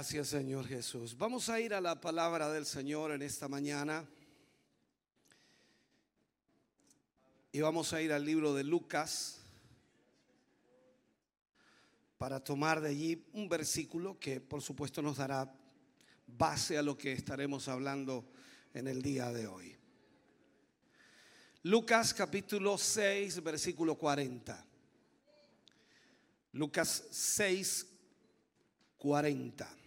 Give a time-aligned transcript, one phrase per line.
[0.00, 1.14] Gracias Señor Jesús.
[1.18, 4.08] Vamos a ir a la palabra del Señor en esta mañana.
[7.52, 9.42] Y vamos a ir al libro de Lucas
[12.16, 15.54] para tomar de allí un versículo que por supuesto nos dará
[16.26, 18.24] base a lo que estaremos hablando
[18.72, 19.76] en el día de hoy.
[21.64, 24.64] Lucas capítulo 6, versículo 40.
[26.52, 27.86] Lucas 6,
[28.96, 29.79] 40.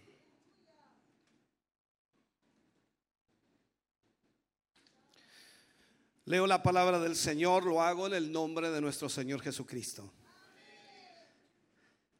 [6.26, 10.10] Leo la palabra del Señor, lo hago en el nombre de nuestro Señor Jesucristo.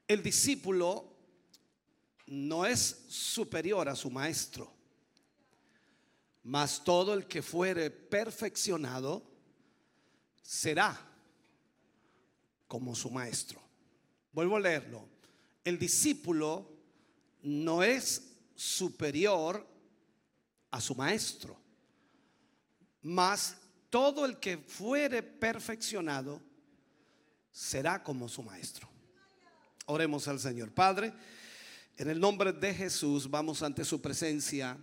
[0.06, 1.10] El discípulo
[2.26, 4.70] no es superior a su maestro,
[6.42, 9.22] mas todo el que fuere perfeccionado
[10.42, 11.00] será
[12.68, 13.58] como su maestro.
[14.32, 15.08] Vuelvo a leerlo.
[15.64, 16.70] El discípulo
[17.42, 19.66] no es superior
[20.70, 21.56] a su maestro,
[23.00, 23.56] mas
[23.94, 26.42] todo el que fuere perfeccionado
[27.52, 28.88] será como su maestro.
[29.86, 30.72] Oremos al Señor.
[30.72, 31.12] Padre,
[31.96, 34.76] en el nombre de Jesús vamos ante su presencia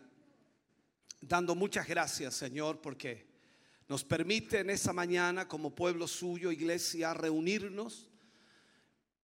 [1.19, 3.27] dando muchas gracias, Señor, porque
[3.89, 8.07] nos permite en esta mañana como pueblo suyo, iglesia, reunirnos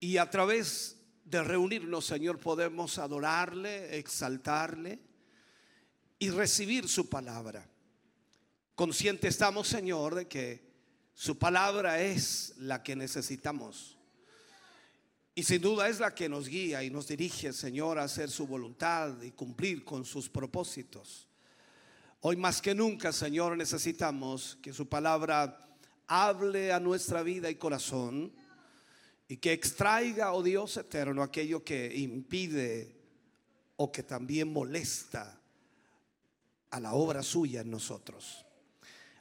[0.01, 4.99] y a través de reunirnos, Señor, podemos adorarle, exaltarle
[6.19, 7.65] y recibir su palabra.
[8.77, 10.61] Consciente estamos, Señor, de que
[11.15, 13.97] su palabra es la que necesitamos.
[15.33, 18.45] Y sin duda es la que nos guía y nos dirige, Señor, a hacer su
[18.45, 21.27] voluntad y cumplir con sus propósitos.
[22.21, 28.31] Hoy más que nunca, Señor, necesitamos que su palabra hable a nuestra vida y corazón
[29.27, 32.95] y que extraiga, oh Dios eterno, aquello que impide
[33.77, 35.41] o que también molesta
[36.69, 38.43] a la obra suya en nosotros.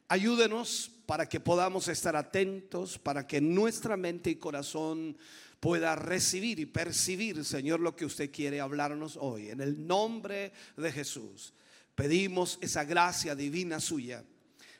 [0.08, 5.16] Ayúdenos para que podamos estar atentos, para que nuestra mente y corazón
[5.60, 9.50] pueda recibir y percibir, Señor, lo que usted quiere hablarnos hoy.
[9.50, 11.54] En el nombre de Jesús,
[11.94, 14.24] pedimos esa gracia divina suya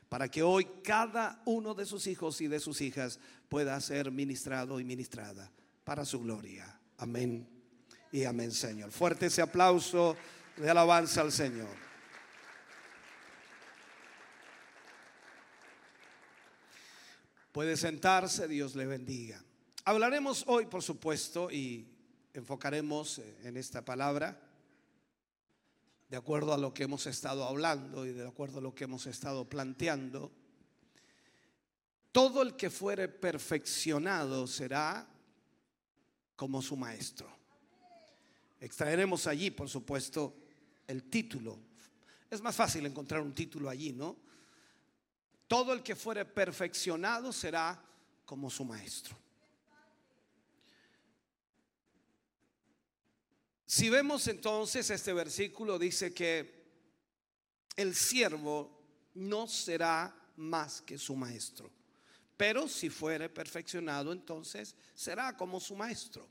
[0.09, 4.79] para que hoy cada uno de sus hijos y de sus hijas pueda ser ministrado
[4.79, 5.51] y ministrada
[5.85, 6.79] para su gloria.
[6.99, 7.49] Amén
[8.13, 8.93] y amén, Señor.
[8.93, 10.17] Fuerte ese aplauso
[10.57, 11.86] de alabanza al Señor.
[17.57, 19.43] Puede sentarse, Dios le bendiga.
[19.87, 21.89] Hablaremos hoy, por supuesto, y
[22.35, 24.39] enfocaremos en esta palabra
[26.11, 29.07] de acuerdo a lo que hemos estado hablando y de acuerdo a lo que hemos
[29.07, 30.31] estado planteando.
[32.13, 35.09] Todo el que fuere perfeccionado será
[36.37, 37.27] como su maestro.
[38.61, 40.37] Extraeremos allí, por supuesto,
[40.87, 41.59] el título.
[42.31, 44.26] Es más fácil encontrar un título allí, ¿no?
[45.47, 47.83] Todo el que fuere perfeccionado será
[48.25, 49.17] como su maestro.
[53.67, 56.65] Si vemos entonces este versículo, dice que
[57.77, 58.81] el siervo
[59.15, 61.71] no será más que su maestro.
[62.37, 66.29] Pero si fuere perfeccionado, entonces será como su maestro.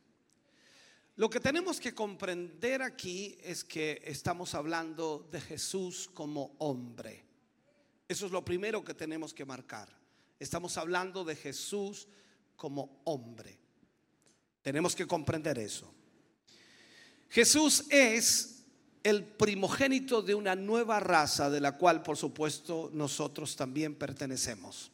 [1.15, 7.24] Lo que tenemos que comprender aquí es que estamos hablando de Jesús como hombre.
[8.07, 9.89] Eso es lo primero que tenemos que marcar.
[10.39, 12.07] Estamos hablando de Jesús
[12.55, 13.57] como hombre.
[14.61, 15.91] Tenemos que comprender eso.
[17.29, 18.63] Jesús es
[19.03, 24.91] el primogénito de una nueva raza de la cual por supuesto nosotros también pertenecemos.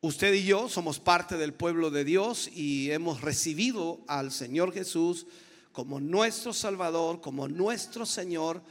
[0.00, 5.26] Usted y yo somos parte del pueblo de Dios y hemos recibido al Señor Jesús
[5.72, 8.62] como nuestro Salvador, como nuestro Señor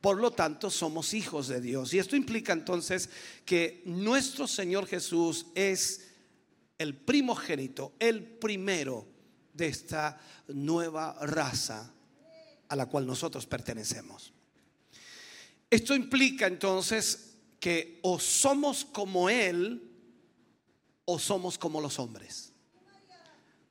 [0.00, 1.92] por lo tanto, somos hijos de Dios.
[1.92, 3.10] Y esto implica entonces
[3.44, 6.08] que nuestro Señor Jesús es
[6.78, 9.06] el primogénito, el primero
[9.52, 11.92] de esta nueva raza
[12.68, 14.32] a la cual nosotros pertenecemos.
[15.68, 19.90] Esto implica entonces que o somos como Él
[21.04, 22.52] o somos como los hombres.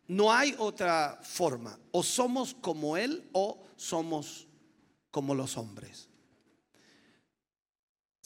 [0.07, 1.79] No hay otra forma.
[1.91, 4.47] O somos como Él o somos
[5.11, 6.09] como los hombres.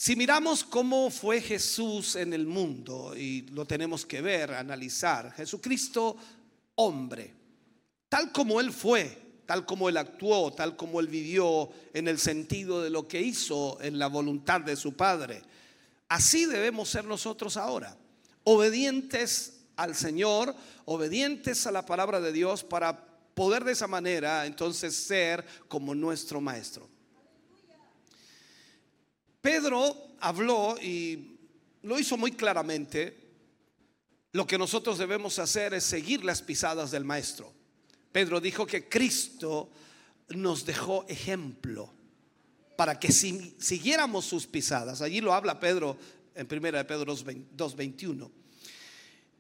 [0.02, 6.18] Si miramos cómo fue Jesús en el mundo, y lo tenemos que ver, analizar, Jesucristo
[6.74, 7.32] hombre,
[8.10, 12.82] tal como Él fue, tal como Él actuó, tal como Él vivió en el sentido
[12.82, 15.44] de lo que hizo en la voluntad de su Padre,
[16.10, 17.96] así debemos ser nosotros ahora,
[18.44, 20.56] obedientes al Señor,
[20.86, 23.06] obedientes a la palabra de Dios para
[23.36, 26.90] poder de esa manera entonces ser como nuestro Maestro.
[29.42, 31.38] Pedro habló y
[31.84, 33.18] lo hizo muy claramente.
[34.34, 37.52] Lo que nosotros debemos hacer es seguir las pisadas del Maestro.
[38.12, 39.70] Pedro dijo que Cristo
[40.30, 41.92] nos dejó ejemplo
[42.78, 45.02] para que si, siguiéramos sus pisadas.
[45.02, 45.98] Allí lo habla Pedro
[46.34, 48.32] en 1 de Pedro 2.21.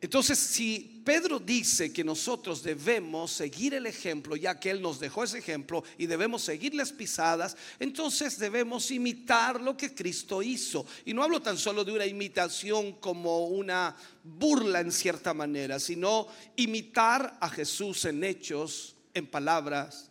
[0.03, 5.23] Entonces, si Pedro dice que nosotros debemos seguir el ejemplo, ya que Él nos dejó
[5.23, 10.87] ese ejemplo y debemos seguir las pisadas, entonces debemos imitar lo que Cristo hizo.
[11.05, 16.27] Y no hablo tan solo de una imitación como una burla en cierta manera, sino
[16.55, 20.09] imitar a Jesús en hechos, en palabras,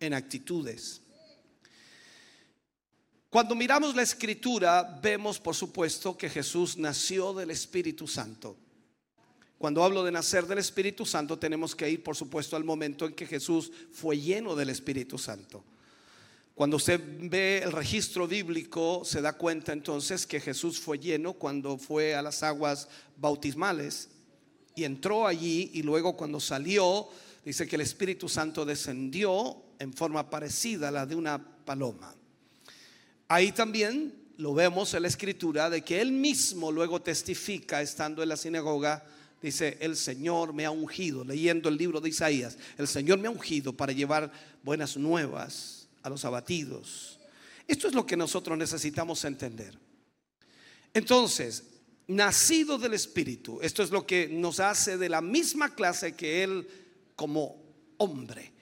[0.00, 1.02] en actitudes.
[3.28, 8.56] Cuando miramos la escritura, vemos por supuesto que Jesús nació del Espíritu Santo.
[9.60, 13.12] Cuando hablo de nacer del Espíritu Santo, tenemos que ir, por supuesto, al momento en
[13.12, 15.62] que Jesús fue lleno del Espíritu Santo.
[16.54, 16.98] Cuando usted
[17.28, 22.22] ve el registro bíblico, se da cuenta entonces que Jesús fue lleno cuando fue a
[22.22, 24.08] las aguas bautismales
[24.74, 27.08] y entró allí y luego cuando salió,
[27.44, 32.14] dice que el Espíritu Santo descendió en forma parecida a la de una paloma.
[33.28, 38.30] Ahí también lo vemos en la escritura de que él mismo luego testifica estando en
[38.30, 39.04] la sinagoga
[39.42, 43.30] Dice, el Señor me ha ungido, leyendo el libro de Isaías, el Señor me ha
[43.30, 44.30] ungido para llevar
[44.62, 47.18] buenas nuevas a los abatidos.
[47.66, 49.78] Esto es lo que nosotros necesitamos entender.
[50.92, 51.64] Entonces,
[52.06, 56.68] nacido del Espíritu, esto es lo que nos hace de la misma clase que Él
[57.16, 57.62] como
[57.96, 58.52] hombre.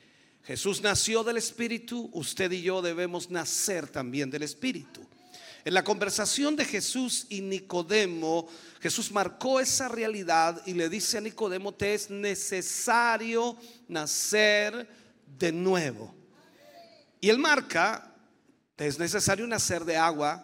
[0.45, 5.07] Jesús nació del Espíritu, usted y yo debemos nacer también del Espíritu.
[5.69, 8.49] En la conversación de Jesús y Nicodemo,
[8.81, 13.55] Jesús marcó esa realidad y le dice a Nicodemo, te es necesario
[13.87, 14.89] nacer
[15.39, 16.15] de nuevo.
[17.21, 18.15] Y él marca,
[18.77, 20.43] te es necesario nacer de agua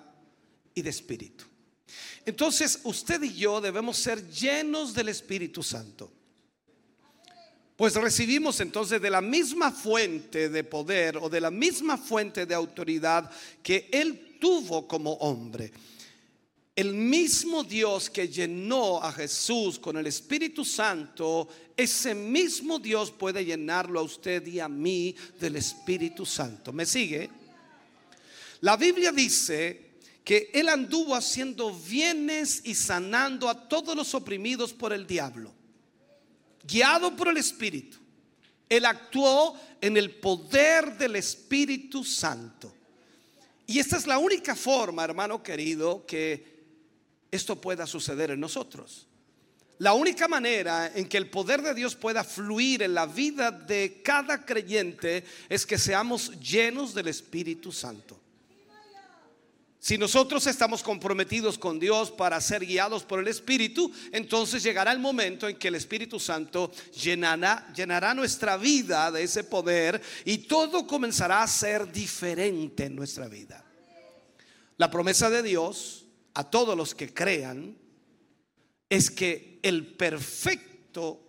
[0.75, 1.47] y de espíritu.
[2.26, 6.12] Entonces usted y yo debemos ser llenos del Espíritu Santo.
[7.76, 12.55] Pues recibimos entonces de la misma fuente de poder o de la misma fuente de
[12.55, 13.31] autoridad
[13.62, 15.72] que Él tuvo como hombre.
[16.76, 23.44] El mismo Dios que llenó a Jesús con el Espíritu Santo, ese mismo Dios puede
[23.44, 26.72] llenarlo a usted y a mí del Espíritu Santo.
[26.72, 27.31] ¿Me sigue?
[28.60, 34.92] La Biblia dice que Él anduvo haciendo bienes y sanando a todos los oprimidos por
[34.92, 35.52] el diablo,
[36.66, 37.98] guiado por el Espíritu.
[38.69, 42.75] Él actuó en el poder del Espíritu Santo.
[43.66, 46.55] Y esta es la única forma, hermano querido, que
[47.31, 49.06] esto pueda suceder en nosotros.
[49.78, 54.02] La única manera en que el poder de Dios pueda fluir en la vida de
[54.05, 58.20] cada creyente es que seamos llenos del Espíritu Santo.
[59.84, 64.99] Si nosotros estamos comprometidos con Dios para ser guiados por el Espíritu, entonces llegará el
[64.99, 71.42] momento en que el Espíritu Santo llenará, nuestra vida de ese poder y todo comenzará
[71.42, 73.62] a ser diferente en nuestra vida.
[74.78, 77.76] La promesa de Dios a todos los que crean
[78.88, 81.20] es que el perfecto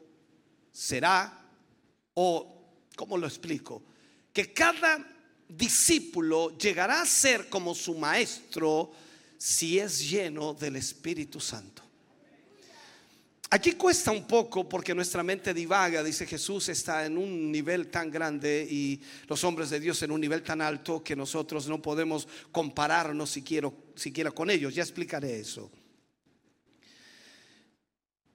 [0.72, 1.46] será,
[2.13, 3.84] o, ¿cómo lo explico?
[4.32, 5.14] Que cada
[5.48, 8.92] discípulo llegará a ser como su maestro
[9.38, 11.84] si es lleno del Espíritu Santo.
[13.52, 18.10] Aquí cuesta un poco porque nuestra mente divaga, dice Jesús está en un nivel tan
[18.10, 22.28] grande y los hombres de Dios en un nivel tan alto que nosotros no podemos
[22.52, 24.74] compararnos siquiera, siquiera con ellos.
[24.74, 25.72] Ya explicaré eso.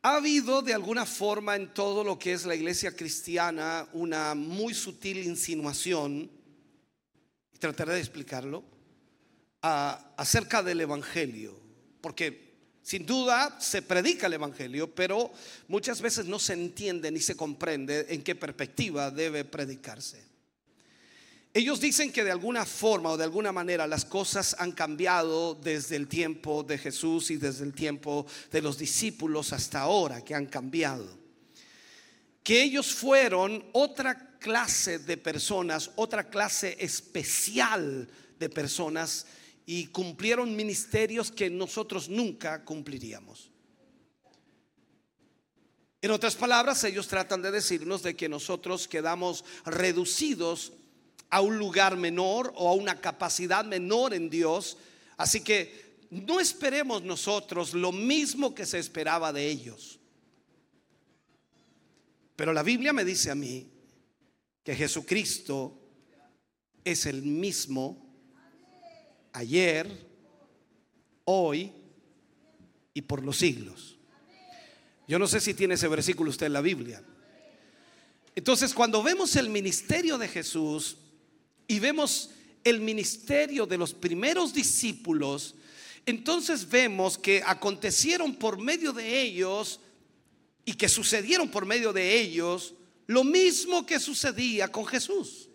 [0.02, 4.72] Ha habido de alguna forma en todo lo que es la iglesia cristiana una muy
[4.72, 6.30] sutil insinuación,
[7.60, 8.64] trataré de explicarlo,
[9.62, 11.54] acerca del Evangelio,
[12.00, 12.50] porque
[12.82, 15.30] sin duda se predica el Evangelio, pero
[15.68, 20.30] muchas veces no se entiende ni se comprende en qué perspectiva debe predicarse.
[21.52, 25.96] Ellos dicen que de alguna forma o de alguna manera las cosas han cambiado desde
[25.96, 30.46] el tiempo de Jesús y desde el tiempo de los discípulos hasta ahora, que han
[30.46, 31.18] cambiado.
[32.44, 39.26] Que ellos fueron otra clase de personas, otra clase especial de personas
[39.66, 43.50] y cumplieron ministerios que nosotros nunca cumpliríamos.
[46.02, 50.72] En otras palabras, ellos tratan de decirnos de que nosotros quedamos reducidos
[51.28, 54.78] a un lugar menor o a una capacidad menor en Dios.
[55.18, 60.00] Así que no esperemos nosotros lo mismo que se esperaba de ellos.
[62.34, 63.70] Pero la Biblia me dice a mí
[64.76, 65.80] Jesucristo
[66.84, 68.10] es el mismo
[69.32, 70.08] ayer,
[71.24, 71.72] hoy
[72.94, 73.98] y por los siglos.
[75.06, 77.02] Yo no sé si tiene ese versículo usted en la Biblia.
[78.34, 80.96] Entonces, cuando vemos el ministerio de Jesús
[81.66, 82.30] y vemos
[82.62, 85.56] el ministerio de los primeros discípulos,
[86.06, 89.80] entonces vemos que acontecieron por medio de ellos
[90.64, 92.74] y que sucedieron por medio de ellos
[93.10, 95.48] lo mismo que sucedía con Jesús.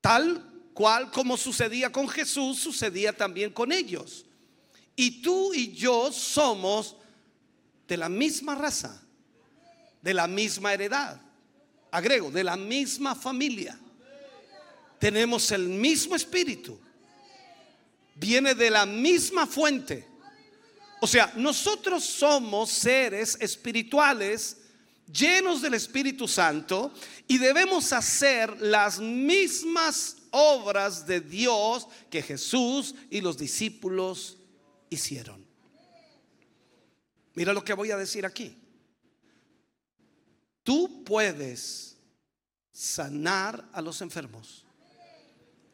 [0.00, 4.24] Tal cual como sucedía con Jesús, sucedía también con ellos.
[4.94, 6.94] Y tú y yo somos
[7.88, 9.02] de la misma raza,
[10.00, 11.20] de la misma heredad,
[11.90, 13.76] agrego, de la misma familia.
[15.00, 16.78] Tenemos el mismo espíritu,
[18.14, 20.06] viene de la misma fuente.
[21.00, 24.59] O sea, nosotros somos seres espirituales
[25.12, 26.92] llenos del Espíritu Santo
[27.26, 34.38] y debemos hacer las mismas obras de Dios que Jesús y los discípulos
[34.88, 35.44] hicieron.
[37.34, 38.56] Mira lo que voy a decir aquí.
[40.62, 41.96] Tú puedes
[42.72, 44.64] sanar a los enfermos.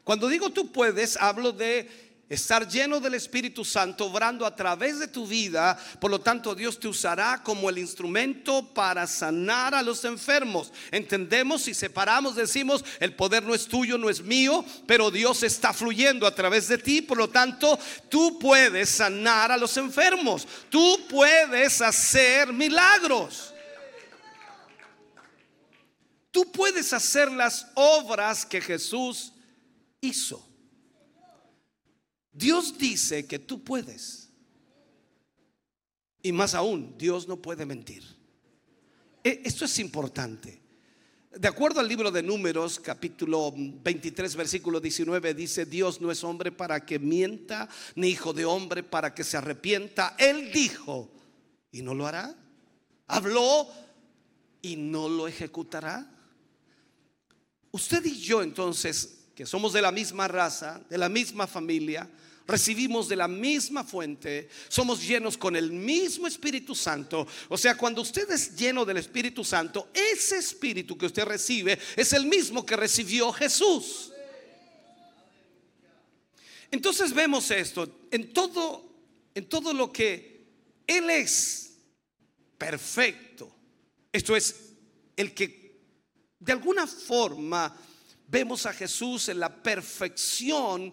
[0.04, 5.06] Cuando digo tú puedes, hablo de estar lleno del Espíritu Santo, obrando a través de
[5.06, 5.78] tu vida.
[6.00, 10.72] Por lo tanto, Dios te usará como el instrumento para sanar a los enfermos.
[10.90, 15.72] Entendemos y separamos, decimos, el poder no es tuyo, no es mío, pero Dios está
[15.72, 17.00] fluyendo a través de ti.
[17.00, 17.78] Por lo tanto,
[18.08, 20.46] tú puedes sanar a los enfermos.
[20.68, 23.52] Tú puedes hacer milagros.
[26.32, 29.32] Tú puedes hacer las obras que Jesús
[30.00, 30.55] hizo.
[32.36, 34.28] Dios dice que tú puedes.
[36.22, 38.04] Y más aún, Dios no puede mentir.
[39.24, 40.60] E, esto es importante.
[41.34, 46.52] De acuerdo al libro de Números, capítulo 23, versículo 19, dice, Dios no es hombre
[46.52, 50.14] para que mienta, ni hijo de hombre para que se arrepienta.
[50.18, 51.10] Él dijo,
[51.70, 52.36] y no lo hará.
[53.06, 53.68] Habló
[54.60, 56.10] y no lo ejecutará.
[57.70, 62.10] Usted y yo entonces, que somos de la misma raza, de la misma familia,
[62.46, 67.26] recibimos de la misma fuente, somos llenos con el mismo Espíritu Santo.
[67.50, 72.14] O sea, cuando usted es lleno del Espíritu Santo, ese Espíritu que usted recibe es
[72.14, 74.10] el mismo que recibió Jesús.
[76.70, 78.86] Entonces vemos esto en todo
[79.34, 80.46] en todo lo que
[80.86, 81.76] él es
[82.56, 83.54] perfecto.
[84.10, 84.72] Esto es
[85.14, 85.78] el que
[86.38, 87.76] de alguna forma
[88.28, 90.92] vemos a Jesús en la perfección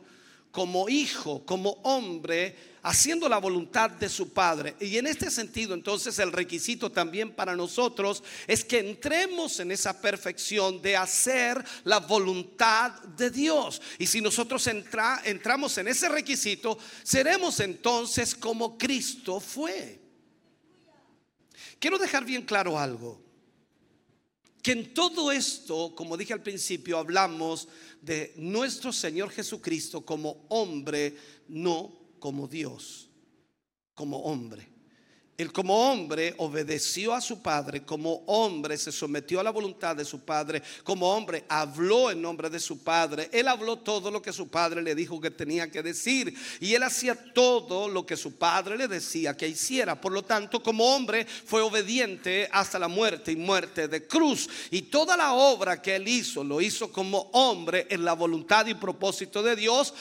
[0.52, 4.76] como hijo, como hombre, haciendo la voluntad de su Padre.
[4.80, 10.00] Y en este sentido, entonces, el requisito también para nosotros es que entremos en esa
[10.00, 13.82] perfección de hacer la voluntad de Dios.
[13.98, 20.00] Y si nosotros entramos en ese requisito, seremos entonces como Cristo fue.
[21.80, 23.33] Quiero dejar bien claro algo
[24.64, 27.68] que en todo esto, como dije al principio, hablamos
[28.02, 31.18] de nuestro Señor Jesucristo como hombre,
[31.50, 33.10] no como Dios,
[33.94, 34.73] como hombre.
[35.36, 40.06] Él como hombre obedeció a su padre, como hombre se sometió a la voluntad de
[40.06, 44.32] su padre, como hombre habló en nombre de su padre, él habló todo lo que
[44.32, 48.36] su padre le dijo que tenía que decir y él hacía todo lo que su
[48.36, 50.00] padre le decía que hiciera.
[50.00, 54.84] Por lo tanto, como hombre fue obediente hasta la muerte y muerte de cruz y
[54.84, 59.42] toda la obra que él hizo lo hizo como hombre en la voluntad y propósito
[59.42, 59.96] de Dios,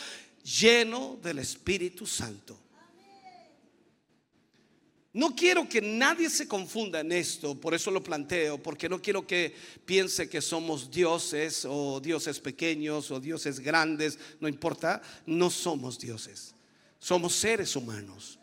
[0.45, 2.59] lleno del Espíritu Santo.
[5.15, 9.27] No quiero que nadie se confunda en esto, por eso lo planteo, porque no quiero
[9.27, 9.55] que
[9.85, 16.55] piense que somos dioses o dioses pequeños o dioses grandes, no importa, no somos dioses,
[16.99, 18.39] somos seres humanos.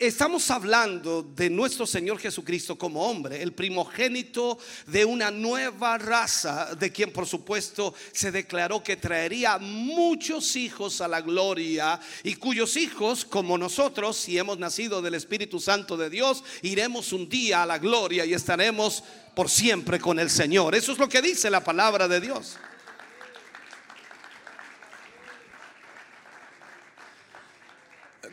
[0.00, 6.92] Estamos hablando de nuestro Señor Jesucristo como hombre, el primogénito de una nueva raza, de
[6.92, 13.24] quien por supuesto se declaró que traería muchos hijos a la gloria y cuyos hijos,
[13.24, 17.78] como nosotros, si hemos nacido del Espíritu Santo de Dios, iremos un día a la
[17.78, 19.02] gloria y estaremos
[19.34, 20.76] por siempre con el Señor.
[20.76, 22.56] Eso es lo que dice la palabra de Dios.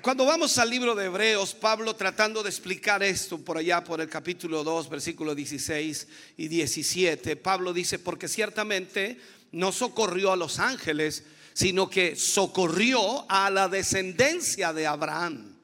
[0.05, 4.07] Cuando vamos al libro de Hebreos, Pablo tratando de explicar esto por allá, por el
[4.07, 6.07] capítulo 2, versículo 16
[6.37, 9.19] y 17, Pablo dice, porque ciertamente
[9.51, 15.57] no socorrió a los ángeles, sino que socorrió a la descendencia de Abraham.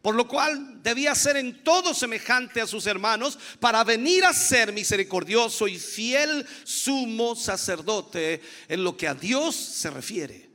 [0.00, 4.72] Por lo cual debía ser en todo semejante a sus hermanos para venir a ser
[4.72, 10.45] misericordioso y fiel sumo sacerdote en lo que a Dios se refiere,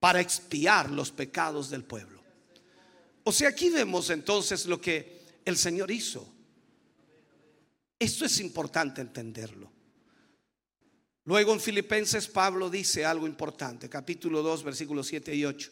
[0.00, 2.20] para expiar los pecados del pueblo.
[3.22, 6.26] O sea, aquí vemos entonces lo que el Señor hizo.
[7.98, 9.70] Esto es importante entenderlo.
[11.24, 15.70] Luego en Filipenses Pablo dice algo importante, capítulo 2, versículos 7 y 8,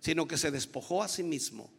[0.00, 1.72] sino que se despojó a sí mismo,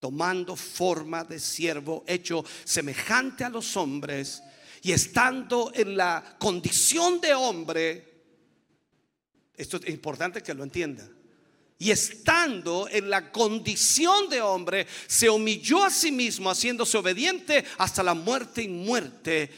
[0.00, 4.42] tomando forma de siervo, hecho semejante a los hombres,
[4.82, 8.11] y estando en la condición de hombre,
[9.62, 11.08] esto es importante que lo entienda,
[11.78, 18.02] y estando en la condición de hombre, se humilló a sí mismo, haciéndose obediente hasta
[18.02, 19.50] la muerte y muerte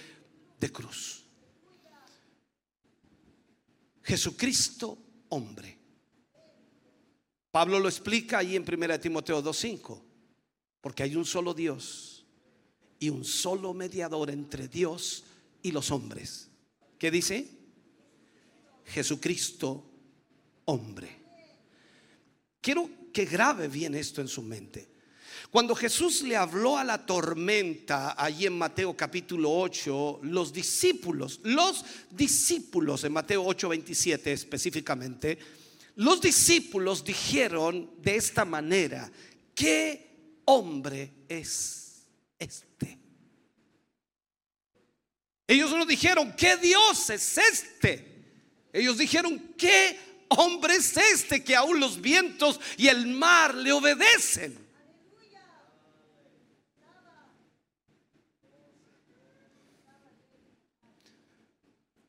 [0.58, 1.24] de cruz.
[4.02, 5.78] Jesucristo hombre.
[7.50, 10.02] Pablo lo explica ahí en 1 Timoteo 2.5,
[10.80, 12.24] porque hay un solo Dios
[12.98, 15.24] y un solo mediador entre Dios
[15.62, 16.50] y los hombres.
[16.98, 17.50] ¿Qué dice?
[18.86, 19.90] Jesucristo
[20.66, 21.08] hombre.
[22.60, 24.94] Quiero que grabe bien esto en su mente.
[25.50, 31.84] Cuando Jesús le habló a la tormenta, allí en Mateo capítulo 8, los discípulos, los
[32.10, 35.38] discípulos, en Mateo 8, 27 específicamente,
[35.96, 39.08] los discípulos dijeron de esta manera,
[39.54, 42.02] ¿qué hombre es
[42.36, 42.98] este?
[45.46, 48.14] Ellos no dijeron, ¿qué Dios es este?
[48.72, 49.96] Ellos dijeron, ¿qué
[50.28, 54.64] hombre es este que aún los vientos y el mar le obedecen?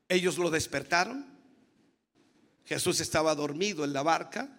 [0.07, 1.25] Ellos lo despertaron.
[2.65, 4.49] Jesús estaba dormido en la barca.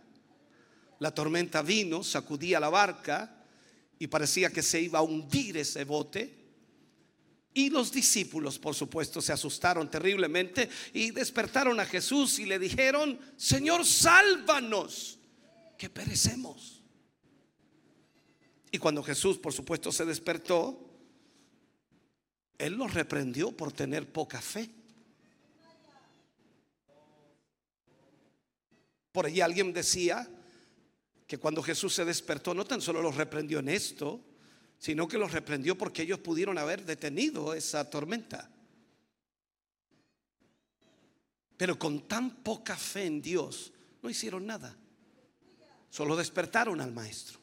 [0.99, 3.45] La tormenta vino, sacudía la barca
[3.99, 6.46] y parecía que se iba a hundir ese bote.
[7.57, 13.19] Y los discípulos, por supuesto, se asustaron terriblemente y despertaron a Jesús y le dijeron,
[13.39, 15.19] Señor, sálvanos,
[15.79, 16.83] que perecemos.
[18.71, 20.79] Y cuando Jesús, por supuesto, se despertó,
[22.59, 24.69] Él los reprendió por tener poca fe.
[29.13, 30.29] Por ahí alguien decía
[31.27, 34.21] que cuando Jesús se despertó no tan solo los reprendió en esto,
[34.79, 38.51] sino que los reprendió porque ellos pudieron haber detenido esa tormenta.
[41.57, 44.77] Pero con tan poca fe en Dios no hicieron nada.
[45.91, 47.41] Solo despertaron al maestro.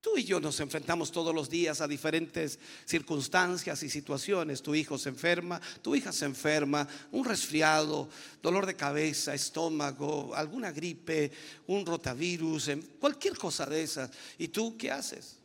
[0.00, 4.62] Tú y yo nos enfrentamos todos los días a diferentes circunstancias y situaciones.
[4.62, 8.08] Tu hijo se enferma, tu hija se enferma, un resfriado,
[8.42, 11.30] dolor de cabeza, estómago, alguna gripe,
[11.66, 14.10] un rotavirus, cualquier cosa de esas.
[14.38, 15.39] ¿Y tú qué haces?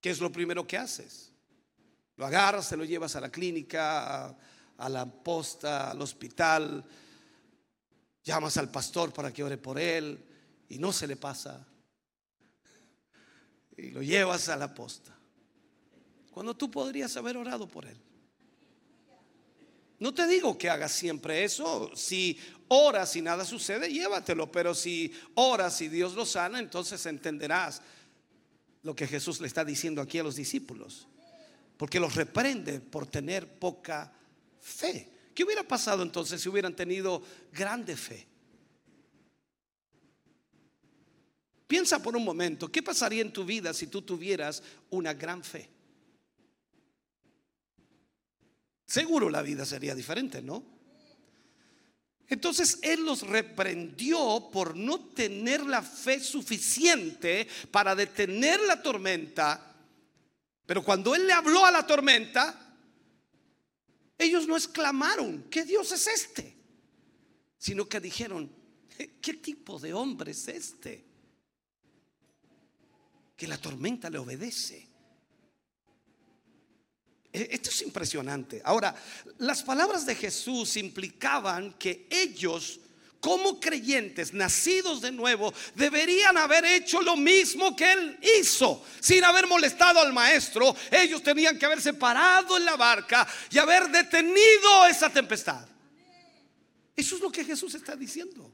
[0.00, 1.32] ¿Qué es lo primero que haces?
[2.16, 4.36] Lo agarras, te lo llevas a la clínica,
[4.76, 6.84] a, la posta, al hospital,
[8.22, 10.22] llamas al pastor para que ore por él
[10.68, 11.66] y no se le pasa.
[13.76, 15.16] Y lo llevas a la posta.
[16.30, 18.00] Cuando tú podrías haber orado por él.
[19.98, 21.90] No te digo que hagas siempre eso.
[21.94, 24.50] Si oras y nada sucede, llévatelo.
[24.50, 27.82] Pero si oras y Dios lo sana, entonces entenderás
[28.82, 31.06] lo que Jesús le está diciendo aquí a los discípulos.
[31.76, 34.12] Porque los reprende por tener poca
[34.60, 35.10] fe.
[35.34, 38.26] ¿Qué hubiera pasado entonces si hubieran tenido grande fe?
[41.66, 45.68] Piensa por un momento, ¿qué pasaría en tu vida si tú tuvieras una gran fe?
[48.84, 50.79] Seguro la vida sería diferente, ¿no?
[52.30, 59.76] Entonces Él los reprendió por no tener la fe suficiente para detener la tormenta.
[60.64, 62.76] Pero cuando Él le habló a la tormenta,
[64.16, 66.56] ellos no exclamaron, ¿qué Dios es este?
[67.58, 68.50] Sino que dijeron,
[69.20, 71.10] ¿qué tipo de hombre es este?
[73.40, 74.86] que la tormenta le obedece.
[77.32, 78.60] E, esto es impresionante.
[78.64, 78.94] Ahora,
[79.38, 82.80] las palabras de Jesús implicaban que ellos,
[83.20, 89.46] como creyentes nacidos de nuevo, deberían haber hecho lo mismo que él hizo, sin haber
[89.46, 90.74] molestado al maestro.
[90.90, 95.66] Ellos tenían que haberse parado en la barca y haber detenido esa tempestad.
[96.96, 98.52] Eso es lo que Jesús está diciendo.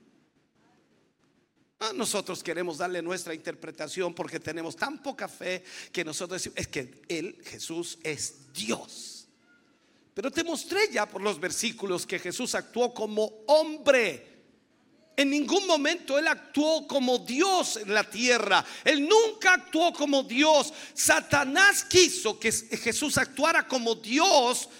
[1.79, 5.62] Ah, nosotros queremos darle nuestra interpretación porque tenemos tan poca fe
[5.93, 9.29] que nosotros decimos, es que Él, Jesús, es Dios.
[10.15, 14.37] Pero te mostré ya por los versículos que Jesús actuó como hombre.
[15.15, 18.65] En ningún momento Él actuó como Dios en la tierra.
[18.83, 20.73] Él nunca actuó como Dios.
[20.95, 24.71] Satanás quiso que Jesús actuara como Dios,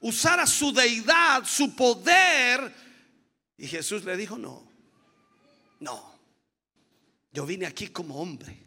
[0.00, 2.74] usara su deidad, su poder.
[3.58, 4.66] Y Jesús le dijo, no,
[5.80, 6.17] no.
[7.38, 8.58] Yo vine aquí como hombre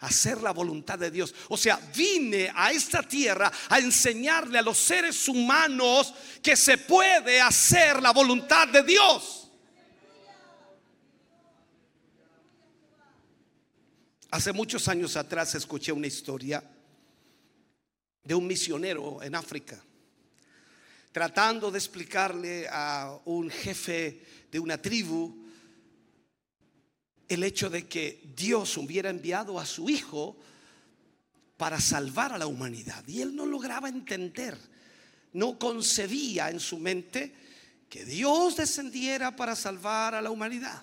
[0.00, 1.34] a hacer la voluntad de Dios.
[1.50, 7.38] O sea, vine a esta tierra a enseñarle a los seres humanos que se puede
[7.38, 9.50] hacer la voluntad de Dios.
[14.30, 16.64] Hace muchos años atrás escuché una historia
[18.24, 19.84] de un misionero en África
[21.12, 25.47] tratando de explicarle a un jefe de una tribu
[27.28, 30.36] el hecho de que Dios hubiera enviado a su Hijo
[31.56, 33.06] para salvar a la humanidad.
[33.06, 34.56] Y él no lograba entender,
[35.32, 37.34] no concebía en su mente
[37.88, 40.82] que Dios descendiera para salvar a la humanidad.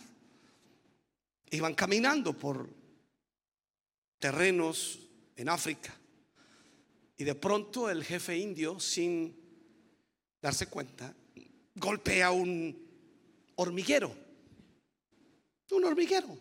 [1.49, 2.69] Iban caminando por
[4.19, 4.99] terrenos
[5.35, 5.93] en África.
[7.17, 9.35] Y de pronto el jefe indio, sin
[10.41, 11.15] darse cuenta,
[11.75, 12.85] golpea un
[13.55, 14.24] hormiguero
[15.71, 16.37] un hormiguero.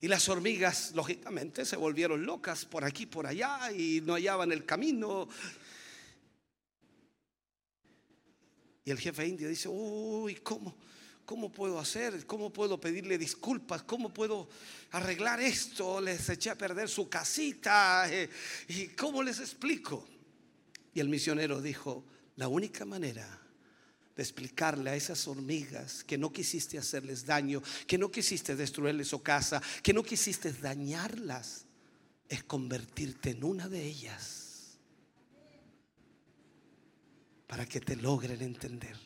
[0.00, 4.64] Y las hormigas, lógicamente, se volvieron locas por aquí, por allá, y no hallaban el
[4.64, 5.28] camino.
[8.84, 10.76] Y el jefe indio dice, uy, ¿cómo,
[11.24, 12.26] ¿cómo puedo hacer?
[12.26, 13.84] ¿Cómo puedo pedirle disculpas?
[13.84, 14.48] ¿Cómo puedo
[14.90, 16.00] arreglar esto?
[16.00, 18.12] Les eché a perder su casita.
[18.12, 18.28] Eh,
[18.68, 20.04] ¿Y cómo les explico?
[20.94, 23.41] Y el misionero dijo, la única manera
[24.16, 29.22] de explicarle a esas hormigas que no quisiste hacerles daño, que no quisiste destruirles su
[29.22, 31.66] casa, que no quisiste dañarlas,
[32.28, 34.78] es convertirte en una de ellas
[37.46, 38.96] para que te logren entender.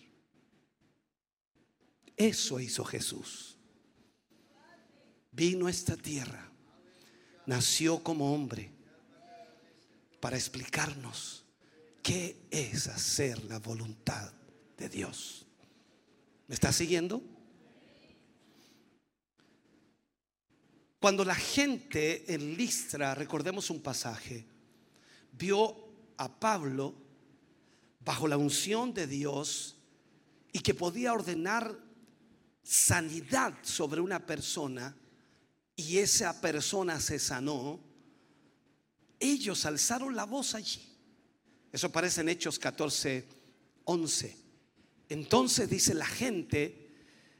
[2.16, 3.58] Eso hizo Jesús.
[5.32, 6.50] Vino a esta tierra,
[7.44, 8.70] nació como hombre
[10.20, 11.44] para explicarnos
[12.02, 14.35] qué es hacer la voluntad
[14.76, 15.46] de Dios.
[16.48, 17.22] ¿Me está siguiendo?
[21.00, 24.46] Cuando la gente en Listra, recordemos un pasaje,
[25.32, 25.76] vio
[26.16, 26.94] a Pablo
[28.00, 29.76] bajo la unción de Dios
[30.52, 31.78] y que podía ordenar
[32.62, 34.96] sanidad sobre una persona
[35.76, 37.78] y esa persona se sanó,
[39.20, 40.82] ellos alzaron la voz allí.
[41.70, 43.28] Eso aparece en Hechos 14,
[43.84, 44.45] 11.
[45.08, 46.90] Entonces dice la gente,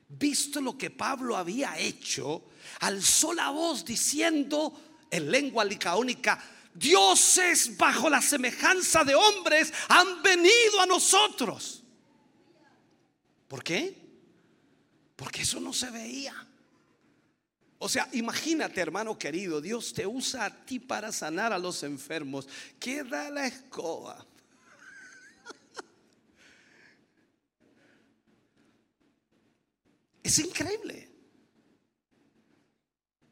[0.09, 2.44] visto lo que Pablo había hecho,
[2.81, 6.42] alzó la voz diciendo en lengua licaónica,
[6.74, 11.83] dioses bajo la semejanza de hombres han venido a nosotros.
[13.48, 13.96] ¿Por qué?
[15.14, 16.35] Porque eso no se veía.
[17.79, 22.48] O sea, imagínate, hermano querido, Dios te usa a ti para sanar a los enfermos.
[22.79, 24.24] Queda la escoba.
[30.27, 31.09] Es increíble.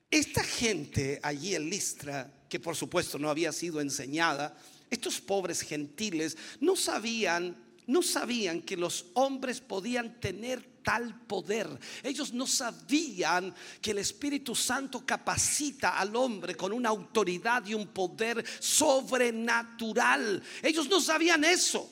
[0.09, 4.57] Esta gente allí en Listra, que por supuesto no había sido enseñada,
[4.89, 7.57] estos pobres gentiles no sabían,
[7.89, 11.69] no sabían que los hombres podían tener tal poder.
[12.05, 13.53] Ellos no sabían
[13.83, 20.41] que el Espíritu Santo capacita al hombre con una autoridad y un poder sobrenatural.
[20.63, 21.91] Ellos no sabían eso.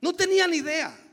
[0.00, 1.03] No tenían idea.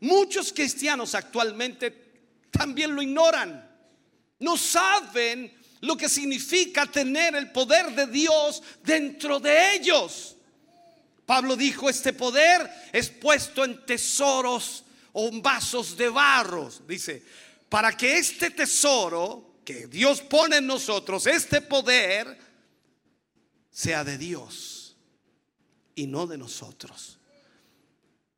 [0.00, 2.10] Muchos cristianos actualmente
[2.50, 3.68] también lo ignoran.
[4.38, 10.36] No saben lo que significa tener el poder de Dios dentro de ellos.
[11.26, 16.82] Pablo dijo, este poder es puesto en tesoros o en vasos de barros.
[16.88, 17.22] Dice,
[17.68, 22.36] para que este tesoro que Dios pone en nosotros, este poder,
[23.70, 24.96] sea de Dios
[25.94, 27.19] y no de nosotros.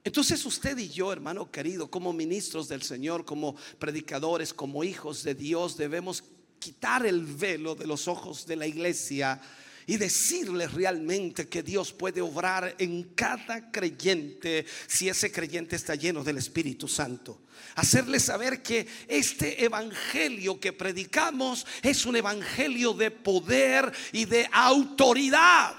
[0.04, 5.34] Entonces usted y yo, hermano querido, como ministros del Señor, como predicadores, como hijos de
[5.34, 6.24] Dios, debemos
[6.58, 9.40] quitar el velo de los ojos de la iglesia
[9.86, 16.22] y decirle realmente que Dios puede obrar en cada creyente si ese creyente está lleno
[16.22, 17.40] del Espíritu Santo.
[17.74, 25.74] Hacerle saber que este evangelio que predicamos es un evangelio de poder y de autoridad.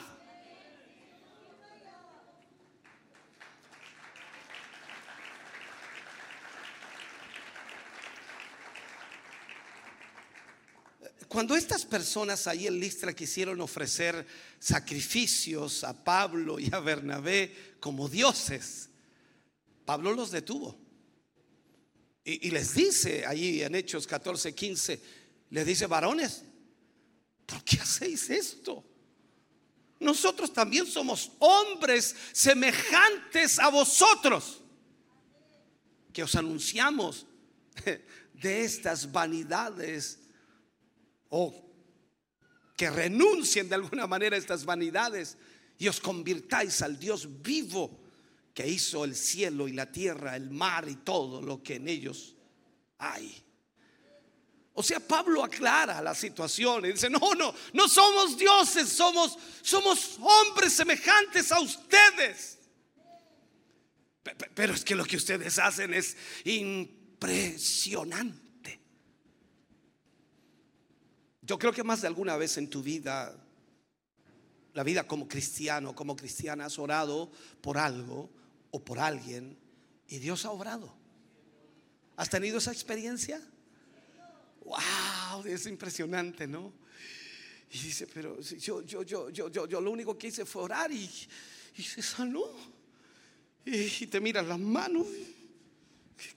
[11.33, 14.23] Cuando estas personas ahí en Listra quisieron ofrecer
[14.59, 18.91] sacrificios a Pablo y a Bernabé como dioses,
[19.83, 20.77] Pablo los detuvo.
[22.23, 25.01] Y, les dice allí en Hechos 14, 15,
[25.49, 26.43] les dice, varones,
[27.47, 28.85] ¿por qué hacéis esto?
[30.01, 34.61] Nosotros también somos hombres semejantes a vosotros,
[36.13, 37.25] que os anunciamos
[38.35, 40.19] de estas vanidades
[41.35, 41.51] o
[42.77, 45.35] que renuncien de alguna manera a estas vanidades
[45.79, 47.99] y os convirtáis al Dios vivo
[48.53, 52.35] que hizo el cielo y la tierra, el mar y todo lo que en ellos
[52.99, 53.43] hay.
[54.73, 60.19] O sea, Pablo aclara la situación y dice, no, no, no somos dioses, somos, somos
[60.19, 62.59] hombres semejantes a ustedes.
[64.53, 66.15] Pero es que lo que ustedes hacen es
[66.45, 68.42] impresionante.
[71.45, 73.35] Yo creo que más de alguna vez en tu vida,
[74.73, 78.29] la vida como cristiano, como cristiana, has orado por algo
[78.71, 79.57] o por alguien
[80.07, 80.93] y Dios ha obrado.
[82.15, 83.41] ¿Has tenido esa experiencia?
[84.65, 86.73] wow, es impresionante, ¿no?
[87.71, 90.91] Y dice, pero yo, yo, yo, yo, yo, yo lo único que hice fue orar
[90.91, 91.09] y,
[91.75, 92.43] se sanó.
[93.65, 95.07] Y, te miras las manos.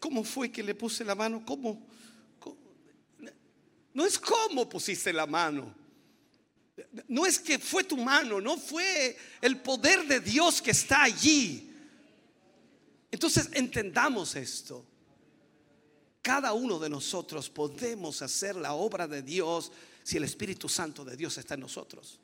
[0.01, 1.45] ¿Cómo fue que le puse la mano?
[1.45, 1.87] ¿Cómo?
[3.97, 5.75] No es cómo pusiste la mano.
[7.09, 11.73] No es que fue tu mano, no fue el poder de Dios que está allí.
[13.11, 14.85] Entonces entendamos esto
[16.27, 19.71] cada uno de nosotros podemos hacer la obra de Dios
[20.03, 22.19] si el Espíritu Santo de Dios está en nosotros.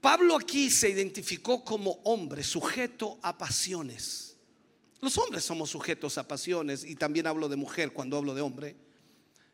[0.00, 4.36] Pablo aquí se identificó como hombre sujeto a pasiones.
[5.00, 8.74] Los hombres somos sujetos a pasiones y también hablo de mujer cuando hablo de hombre.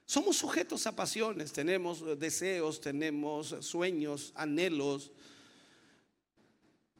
[0.08, 5.12] Somos sujetos a pasiones, tenemos deseos, tenemos sueños, anhelos,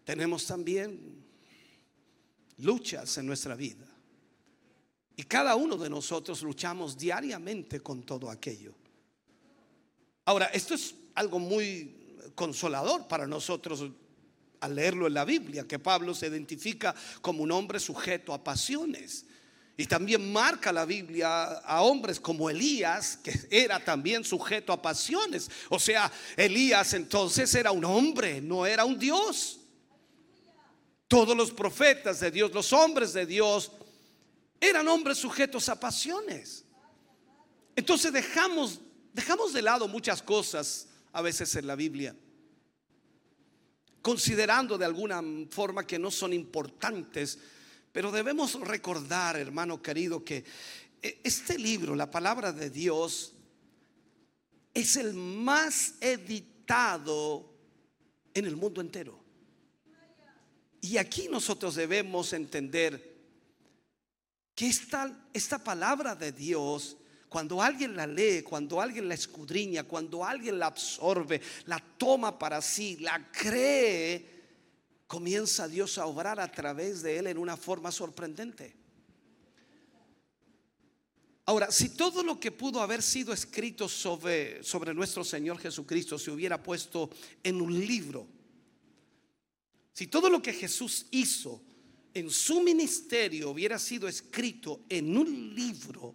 [0.05, 1.25] tenemos también
[2.59, 3.87] luchas en nuestra vida.
[5.17, 8.75] Y cada uno de nosotros luchamos diariamente con todo aquello.
[10.27, 13.87] Ahora, esto es algo muy consolador para nosotros
[14.61, 19.25] al leerlo en la Biblia, que Pablo se identifica como un hombre sujeto a pasiones.
[19.81, 25.49] Y también marca la Biblia a hombres como Elías, que era también sujeto a pasiones.
[25.69, 29.61] O sea, Elías entonces era un hombre, no era un Dios.
[31.07, 33.71] Todos los profetas de Dios, los hombres de Dios,
[34.61, 36.65] eran hombres sujetos a pasiones.
[37.77, 38.81] Entonces dejamos,
[39.13, 42.17] dejamos de lado muchas cosas a veces en la Biblia,
[44.03, 47.39] considerando de alguna forma que no son importantes,
[47.99, 50.45] pero debemos recordar, hermano querido, que
[51.03, 53.33] eh, este libro, la palabra de Dios,
[54.73, 57.53] es el más editado
[58.33, 59.19] en el mundo entero.
[60.81, 63.17] Y aquí nosotros debemos entender
[64.55, 70.25] que esta, esta palabra de Dios, cuando alguien la lee, cuando alguien la escudriña, cuando
[70.25, 74.38] alguien la absorbe, la toma para sí, la cree,
[75.09, 78.77] comienza Dios a obrar a través de él en una forma sorprendente.
[81.47, 86.31] Ahora, si todo lo que pudo haber sido escrito sobre, sobre nuestro Señor Jesucristo se
[86.31, 87.09] hubiera puesto
[87.43, 88.29] en un libro,
[89.95, 91.63] si todo lo que Jesús hizo
[92.13, 96.15] en su ministerio hubiera sido escrito en un libro,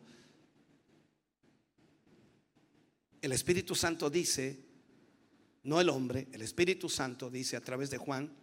[3.24, 4.64] el Espíritu Santo dice,
[5.64, 8.43] no el hombre, el Espíritu Santo dice a través de Juan,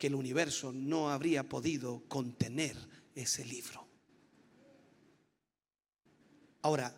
[0.00, 2.74] que el universo no habría podido contener
[3.14, 3.86] ese libro.
[6.62, 6.96] Ahora,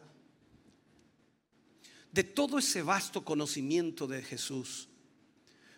[2.12, 4.88] de todo ese vasto conocimiento de Jesús,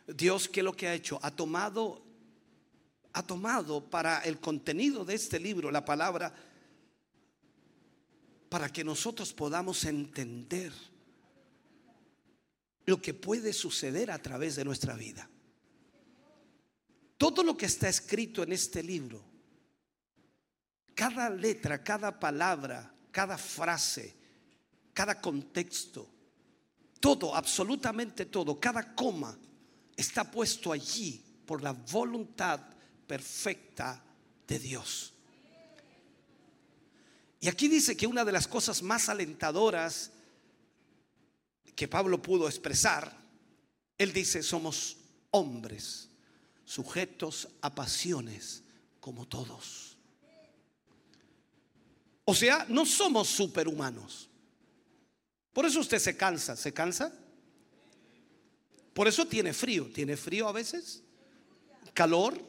[0.06, 1.18] Dios, ¿qué es lo que ha hecho?
[1.22, 2.04] Ha tomado
[3.14, 6.34] ha tomado para el contenido de este libro la palabra
[8.50, 10.72] para que nosotros podamos entender
[12.84, 15.30] lo que puede suceder a través de nuestra vida.
[17.24, 19.24] Todo lo que está escrito en este libro,
[20.94, 24.14] cada letra, cada palabra, cada frase,
[24.92, 26.06] cada contexto,
[27.00, 29.38] todo, absolutamente todo, cada coma
[29.96, 32.60] está puesto allí por la voluntad
[33.06, 34.04] perfecta
[34.46, 35.14] de Dios.
[37.40, 40.10] Y aquí dice que una de las cosas más alentadoras
[41.74, 43.16] que Pablo pudo expresar,
[43.96, 44.98] él dice, somos
[45.30, 46.10] hombres
[46.64, 48.62] sujetos a pasiones
[49.00, 49.96] como todos.
[52.24, 54.28] O sea, no somos superhumanos.
[55.52, 57.12] Por eso usted se cansa, ¿se cansa?
[58.94, 61.02] Por eso tiene frío, tiene frío a veces,
[61.92, 62.40] calor,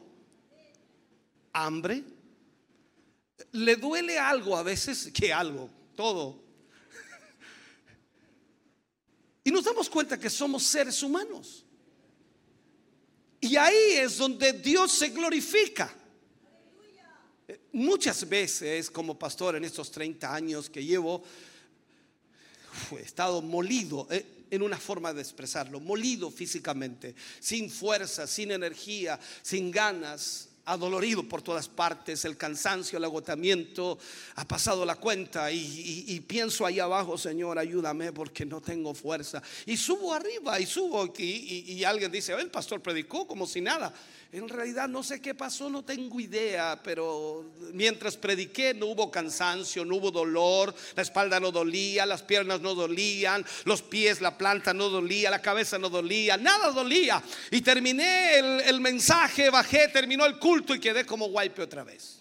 [1.52, 2.04] hambre.
[3.52, 6.42] Le duele algo a veces, que algo, todo.
[9.44, 11.65] Y nos damos cuenta que somos seres humanos.
[13.40, 15.92] Y ahí es donde Dios se glorifica.
[17.72, 21.22] Muchas veces como pastor en estos 30 años que llevo,
[22.92, 29.18] he estado molido eh, en una forma de expresarlo, molido físicamente, sin fuerza, sin energía,
[29.42, 33.98] sin ganas, adolorido por todas partes, el cansancio, el agotamiento,
[34.34, 39.42] ha pasado la cuenta y, pienso ahí abajo, Señor, ayúdame porque no tengo fuerza.
[39.64, 43.94] Y subo arriba y subo y, y alguien dice, el pastor predicó como si nada.
[44.36, 49.82] En realidad no sé qué pasó, no tengo idea, pero mientras prediqué no hubo cansancio,
[49.82, 54.74] no hubo dolor, la espalda no dolía, las piernas no dolían, los pies, la planta
[54.74, 57.22] no dolía, la cabeza no dolía, nada dolía.
[57.50, 62.18] Y terminé el, mensaje, bajé, terminó el culto y quedé como guaype otra vez.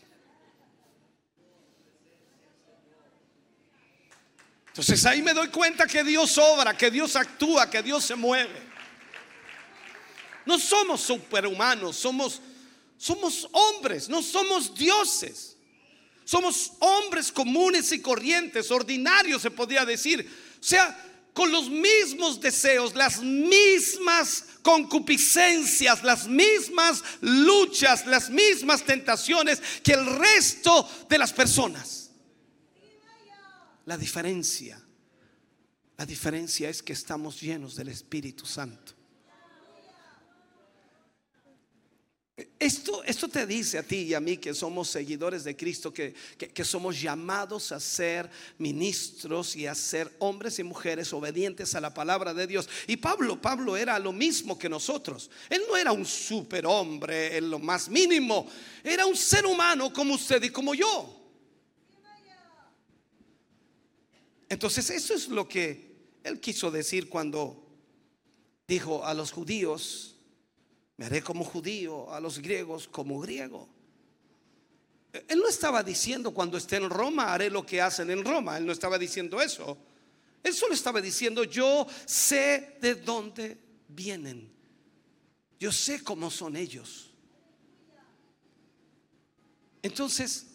[4.68, 8.65] Entonces ahí me doy cuenta que Dios obra, que Dios actúa, que Dios se mueve.
[10.46, 12.42] No somos superhumanos, somos,
[12.98, 15.56] somos hombres, no somos dioses.
[16.26, 20.28] Somos hombres comunes y corrientes, ordinarios se podría decir.
[20.60, 20.98] O sea,
[21.36, 30.06] con los mismos deseos, las mismas concupiscencias, las mismas luchas, las mismas tentaciones que el
[30.18, 32.10] resto de las personas.
[33.86, 34.82] La diferencia,
[35.96, 38.95] la diferencia es que estamos llenos del Espíritu Santo.
[42.60, 46.14] Esto, esto te dice a ti y a mí que somos seguidores de Cristo, que,
[46.38, 51.94] que, somos llamados a ser ministros y a ser hombres y mujeres obedientes a la
[51.94, 52.68] palabra de Dios.
[52.88, 55.32] Y Pablo, Pablo era lo mismo que nosotros.
[55.50, 58.50] Él no era un superhombre en lo más mínimo,
[58.84, 61.22] era un ser humano como usted y como yo.
[64.50, 67.66] Entonces eso es lo que él quiso decir cuando
[68.68, 70.15] dijo a los judíos,
[70.98, 73.68] me haré como judío, a los griegos como griego.
[75.28, 78.58] Él no estaba diciendo cuando esté en Roma haré lo que hacen en Roma.
[78.58, 79.78] Él no estaba diciendo eso.
[80.44, 84.52] Él solo estaba diciendo yo sé de dónde vienen.
[85.60, 87.12] Yo sé cómo son ellos.
[89.82, 90.48] Entonces,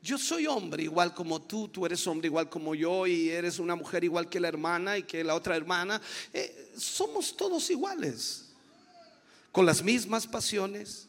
[0.00, 3.74] yo soy hombre igual como tú, tú eres hombre igual como yo y eres una
[3.74, 6.00] mujer igual que la hermana y que la otra hermana.
[6.32, 8.47] Eh, somos todos iguales
[9.58, 11.08] con las mismas pasiones,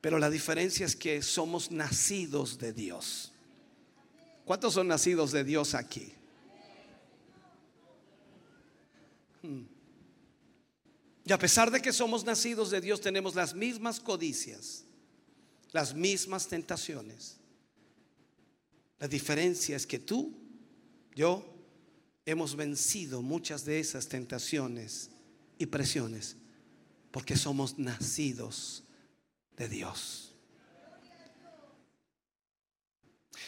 [0.00, 3.30] pero la diferencia es que somos nacidos de Dios.
[4.44, 6.12] ¿Cuántos son nacidos de Dios aquí?
[9.42, 9.62] Hmm.
[11.24, 14.82] Y a pesar de que somos nacidos de Dios, tenemos las mismas codicias,
[15.70, 17.36] las mismas tentaciones.
[18.98, 20.36] La diferencia es que tú,
[21.14, 21.46] yo,
[22.24, 25.10] hemos vencido muchas de esas tentaciones
[25.58, 26.38] y presiones
[27.16, 28.82] porque somos nacidos
[29.56, 30.34] de Dios.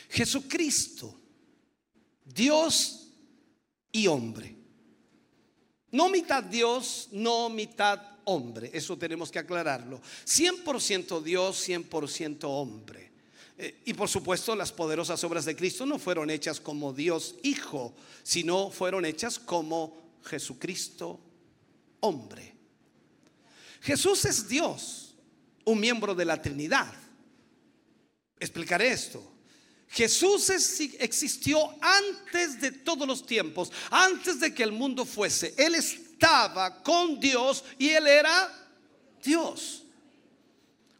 [0.08, 1.14] Jesucristo,
[2.24, 3.10] Dios
[3.92, 4.56] y hombre.
[5.90, 8.70] No mitad Dios, no mitad hombre.
[8.72, 10.00] Eso tenemos que aclararlo.
[10.24, 13.12] 100% Dios, 100% hombre.
[13.58, 17.92] Eh, y por supuesto las poderosas obras de Cristo no fueron hechas como Dios Hijo,
[18.22, 21.20] sino fueron hechas como Jesucristo
[22.00, 22.57] hombre.
[23.80, 25.14] Jesús es Dios,
[25.64, 26.92] un miembro de la Trinidad.
[28.38, 29.38] Explicaré esto.
[29.88, 35.54] Jesús existió antes de todos los tiempos, antes de que el mundo fuese.
[35.56, 38.52] Él estaba con Dios y él era
[39.22, 39.84] Dios.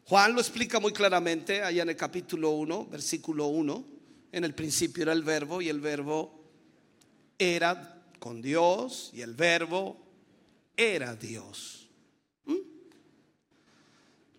[0.05, 3.85] Juan lo explica muy claramente allá en el capítulo 1, versículo 1.
[4.31, 6.39] En el principio era el verbo y el verbo
[7.37, 9.97] era con Dios y el verbo
[10.75, 11.78] era Dios.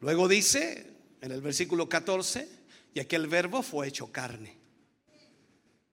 [0.01, 0.91] Luego dice
[1.21, 2.49] en el versículo 14,
[2.95, 4.57] y aquel verbo fue hecho carne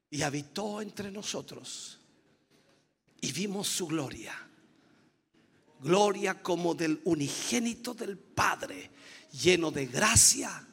[0.09, 1.99] y habitó entre nosotros
[3.21, 4.33] y vimos su gloria.
[5.79, 8.89] Gloria como del unigénito del Padre,
[9.31, 10.65] lleno de gracia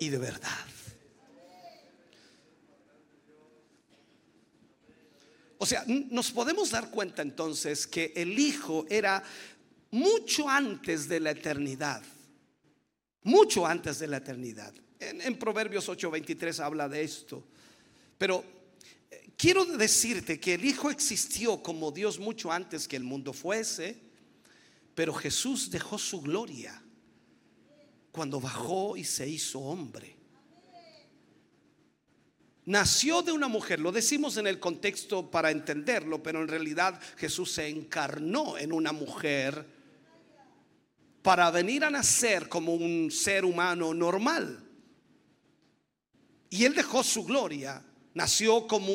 [0.00, 0.66] y de verdad.
[5.58, 9.22] O sea, nos podemos dar cuenta entonces que el Hijo era
[9.90, 12.02] mucho antes de la eternidad
[13.26, 14.72] mucho antes de la eternidad.
[15.00, 17.44] En, Proverbios 8:23 habla de esto.
[18.16, 18.44] Pero,
[19.36, 23.98] quiero decirte que el Hijo existió como Dios mucho antes que el mundo fuese,
[24.94, 26.80] pero Jesús dejó su gloria
[28.12, 30.16] cuando bajó y se hizo hombre.
[32.64, 37.52] Nació de una mujer, lo decimos en el contexto para entenderlo, pero en realidad Jesús
[37.52, 39.75] se encarnó en una mujer
[41.26, 44.62] para venir a nacer como un ser humano normal.
[46.50, 47.82] Y él dejó su gloria,
[48.14, 48.92] nació como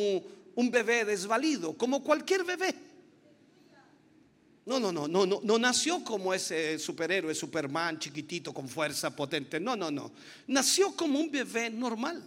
[0.55, 2.73] un bebé desvalido, como cualquier bebé.
[4.65, 9.59] No, no, no, no, no, no nació como ese superhéroe, Superman, chiquitito, con fuerza potente.
[9.59, 10.13] No, no, no.
[10.47, 12.23] Nació como un bebé normal.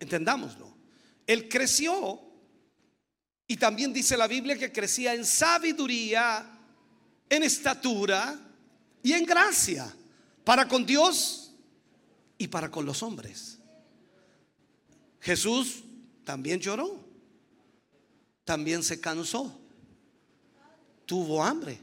[0.00, 0.76] Entendámoslo.
[1.24, 2.20] Él creció
[3.46, 6.53] y también dice la Biblia que crecía en sabiduría,
[7.28, 8.38] en estatura
[9.02, 9.94] y en gracia
[10.44, 11.52] para con Dios
[12.38, 13.58] y para con los hombres.
[15.20, 15.82] Jesús
[16.24, 17.02] también lloró,
[18.44, 19.58] también se cansó,
[21.06, 21.78] tuvo hambre,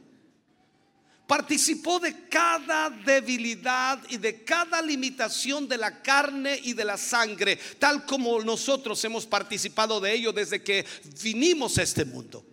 [1.26, 7.58] participó de cada debilidad y de cada limitación de la carne y de la sangre,
[7.80, 10.86] tal como nosotros hemos participado de ello desde que
[11.24, 12.46] vinimos a este mundo.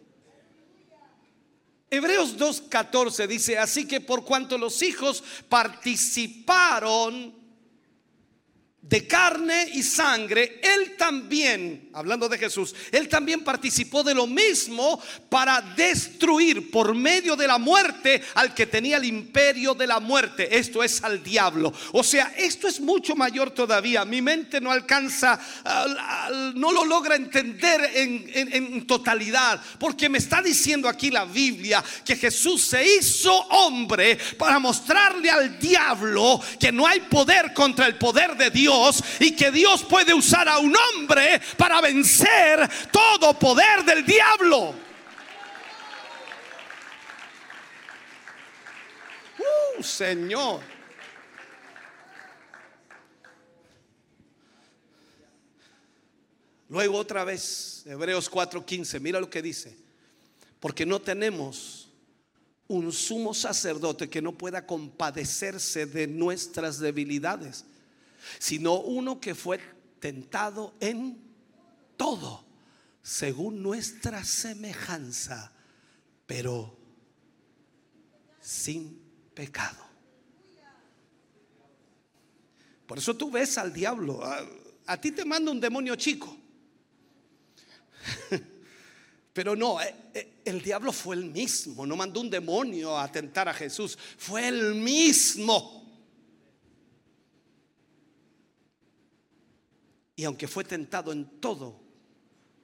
[1.91, 7.38] Hebreos 2.14 dice, así que por cuanto los hijos participaron
[8.89, 15.01] de carne y sangre, Él también, hablando de Jesús, Él también participó de lo mismo
[15.28, 20.57] para destruir por medio de la muerte al que tenía el imperio de la muerte,
[20.57, 21.72] esto es al diablo.
[21.93, 24.07] O sea, esto es mucho mayor todavía.
[24.07, 25.39] Mi mente no alcanza,
[26.55, 32.62] no lo logra entender en, totalidad, porque me está diciendo aquí la Biblia que Jesús
[32.62, 38.51] se hizo hombre para mostrarle al diablo que no hay poder contra el poder de
[38.51, 38.78] Dios
[39.20, 44.74] y que Dios puede usar a un hombre para vencer todo poder del diablo.
[49.39, 50.61] Uh, Señor.
[56.68, 59.74] Luego otra vez, Hebreos 4:15, mira lo que dice.
[60.61, 61.89] Porque no tenemos
[62.66, 67.64] un sumo sacerdote que no pueda compadecerse de nuestras debilidades
[68.39, 69.61] sino uno que fue
[70.01, 71.18] tentado en
[71.97, 72.45] todo,
[73.03, 75.53] según nuestra semejanza,
[76.26, 76.76] pero
[78.41, 79.01] sin
[79.35, 79.89] pecado.
[82.87, 84.20] Por eso tú ves al diablo.
[84.87, 86.35] A, ti te manda un demonio chico.
[89.35, 91.87] Pero no, eh, eh, el diablo fue el mismo.
[91.87, 93.99] No mandó un demonio a tentar a Jesús.
[94.16, 95.78] Fue el mismo.
[100.19, 101.81] Y aunque fue tentado en todo,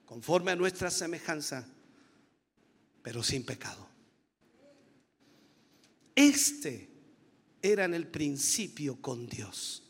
[0.07, 1.65] conforme a nuestra semejanza,
[3.01, 3.89] pero sin pecado.
[6.17, 6.91] Este
[7.63, 9.85] era en el principio con Dios.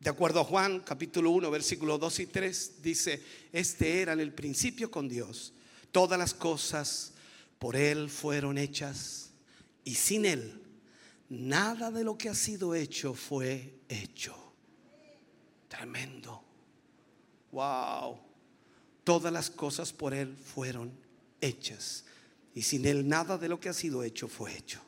[0.00, 4.34] De acuerdo a Juan capítulo 1, versículos 2 y 3, dice, este era en el
[4.34, 5.54] principio con Dios.
[5.92, 7.14] Todas las cosas
[7.58, 9.30] por Él fueron hechas
[9.82, 10.60] y sin Él
[11.30, 14.41] nada de lo que ha sido hecho fue hecho.
[15.72, 16.44] Tremendo.
[17.50, 18.18] Wow.
[19.04, 20.92] Todas las cosas por Él fueron
[21.40, 22.04] hechas.
[22.54, 24.82] Y sin Él nada de lo que ha sido hecho fue hecho.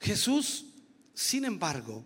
[0.00, 0.66] Jesús,
[1.14, 2.04] sin embargo,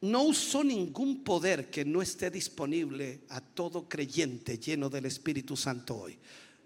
[0.00, 5.96] no usó ningún poder que no esté disponible a todo creyente lleno del Espíritu Santo
[5.96, 6.18] hoy.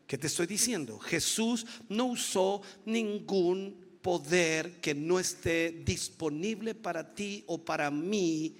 [0.07, 0.99] ¿Qué te estoy diciendo?
[0.99, 8.55] Jesús no usó ningún poder que no esté disponible para ti o para mí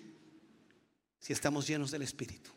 [1.21, 2.51] si estamos llenos del Espíritu.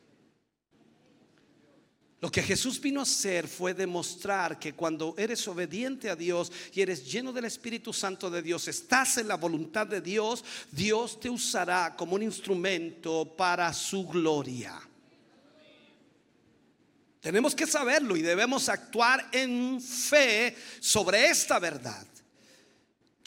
[2.21, 6.79] Lo que Jesús vino a hacer fue demostrar que cuando eres obediente a Dios y
[6.79, 11.29] eres lleno del Espíritu Santo de Dios, estás en la voluntad de Dios, Dios te
[11.29, 14.79] usará como un instrumento para su gloria.
[17.19, 22.07] Tenemos que saberlo y debemos actuar en fe sobre esta verdad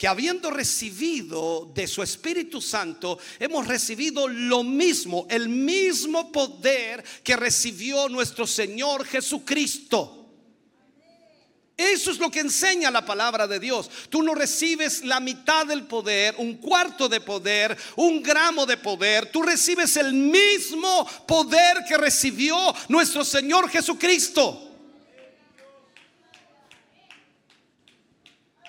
[0.01, 7.35] que habiendo recibido de su Espíritu Santo, hemos recibido lo mismo, el mismo poder que
[7.35, 10.27] recibió nuestro Señor Jesucristo.
[11.77, 13.91] Eso es lo que enseña la palabra de Dios.
[14.09, 19.31] Tú no recibes la mitad del poder, un cuarto de poder, un gramo de poder.
[19.31, 24.70] Tú recibes el mismo poder que recibió nuestro Señor Jesucristo.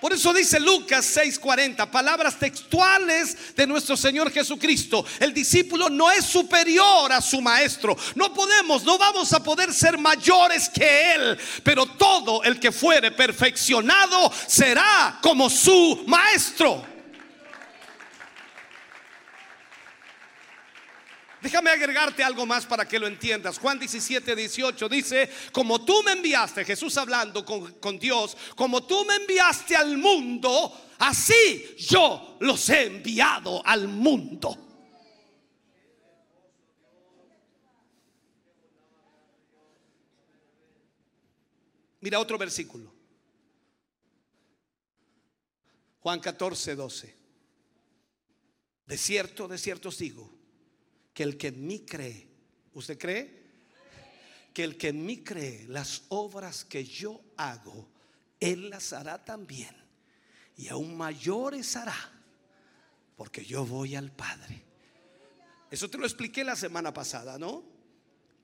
[0.03, 5.05] Por eso dice Lucas 6:40, palabras textuales de nuestro Señor Jesucristo.
[5.17, 7.95] El discípulo no es superior a su maestro.
[8.15, 11.39] No podemos, no vamos a poder ser mayores que Él.
[11.63, 16.92] Pero todo el que fuere perfeccionado será como su maestro.
[21.43, 23.59] Déjame agregarte algo más para que lo entiendas.
[23.59, 29.17] Juan 17, 18 dice, como tú me enviaste, Jesús hablando con, Dios, como tú me
[29.17, 34.57] enviaste al mundo, así yo los he enviado al mundo.
[41.99, 42.93] Mira otro versículo.
[45.99, 47.17] Juan 14, 12.
[48.85, 50.32] De cierto, de cierto os digo
[51.13, 52.27] que el que en mí cree,
[52.73, 53.43] ¿usted cree?
[54.53, 57.87] Que el que en mí cree, las obras que yo hago,
[58.39, 59.75] Él las hará también.
[60.57, 61.95] Y aún mayores hará,
[63.15, 64.63] porque yo voy al Padre.
[65.71, 67.63] Eso te lo expliqué la semana pasada, ¿no?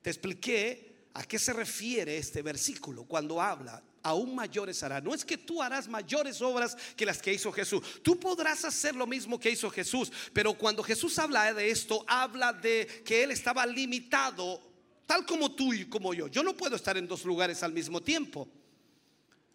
[0.02, 5.00] Te expliqué a qué se refiere este versículo cuando habla aún mayores hará.
[5.00, 7.82] No es que tú harás mayores obras que las que hizo Jesús.
[8.02, 12.52] Tú podrás hacer lo mismo que hizo Jesús, pero cuando Jesús habla de esto, habla
[12.52, 14.60] de que él estaba limitado,
[15.06, 16.28] tal como tú y como yo.
[16.28, 18.48] Yo no puedo estar en dos lugares al mismo tiempo.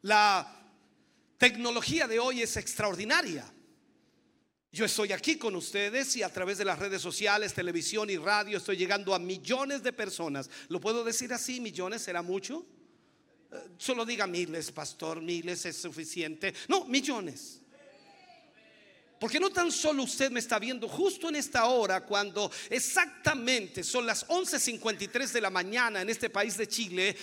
[0.02, 0.62] La
[1.38, 3.52] tecnología de hoy es extraordinaria.
[4.76, 8.58] Yo estoy aquí con ustedes y a través de las redes sociales, televisión y radio
[8.58, 10.50] estoy llegando a millones de personas.
[10.68, 11.62] ¿Lo puedo decir así?
[11.62, 12.66] ¿Millones será mucho?
[13.78, 16.54] Solo diga miles, pastor, miles es suficiente.
[16.68, 17.62] No, millones.
[19.18, 24.06] Porque no tan solo usted me está viendo justo en esta hora cuando exactamente son
[24.06, 27.16] las 11:53 de la mañana en este país de Chile,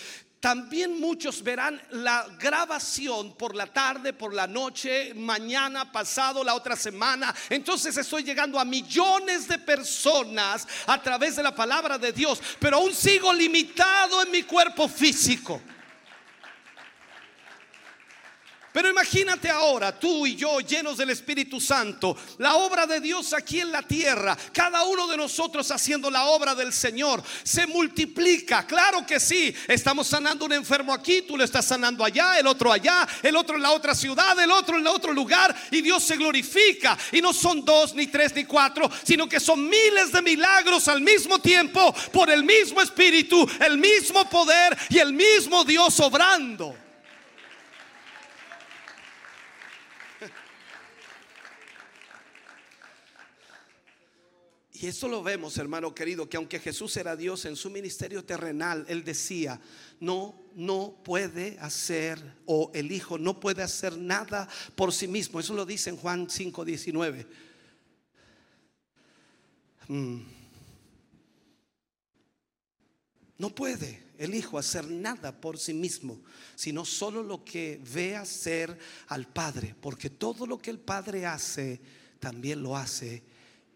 [0.43, 6.75] también muchos verán la grabación por la tarde, por la noche, mañana, pasado, la otra
[6.75, 7.33] semana.
[7.49, 12.79] Entonces estoy llegando a millones de personas a través de la palabra de Dios, pero
[12.79, 15.63] aún sigo limitado en mi cuerpo físico.
[18.73, 23.61] Pero imagínate ahora, tú y yo llenos del Espíritu Santo, la obra de Dios aquí
[23.61, 28.67] en la tierra, cada uno de nosotros haciendo la obra del Señor, se multiplica.
[28.67, 32.73] Claro que sí, estamos sanando un enfermo aquí, tú lo estás sanando allá, el otro
[32.73, 36.03] allá, el otro en la otra ciudad, el otro en el otro lugar, y Dios
[36.03, 36.97] se glorifica.
[37.13, 41.03] Y no son dos, ni tres, ni cuatro, sino que son miles de milagros al
[41.03, 46.75] mismo tiempo, por el mismo Espíritu, el mismo poder y el mismo Dios obrando.
[54.83, 58.85] Y eso lo vemos, hermano querido, que aunque Jesús era Dios en su ministerio terrenal,
[58.89, 59.61] Él decía,
[60.01, 65.39] no, no puede hacer, o el Hijo no puede hacer nada por sí mismo.
[65.39, 67.27] Eso lo dice en Juan 5, 19.
[69.87, 70.21] Mm.
[73.39, 76.21] No puede el Hijo hacer nada por sí mismo,
[76.57, 78.77] sino solo lo que ve hacer
[79.07, 81.81] al Padre, porque todo lo que el Padre hace,
[82.19, 83.31] también lo hace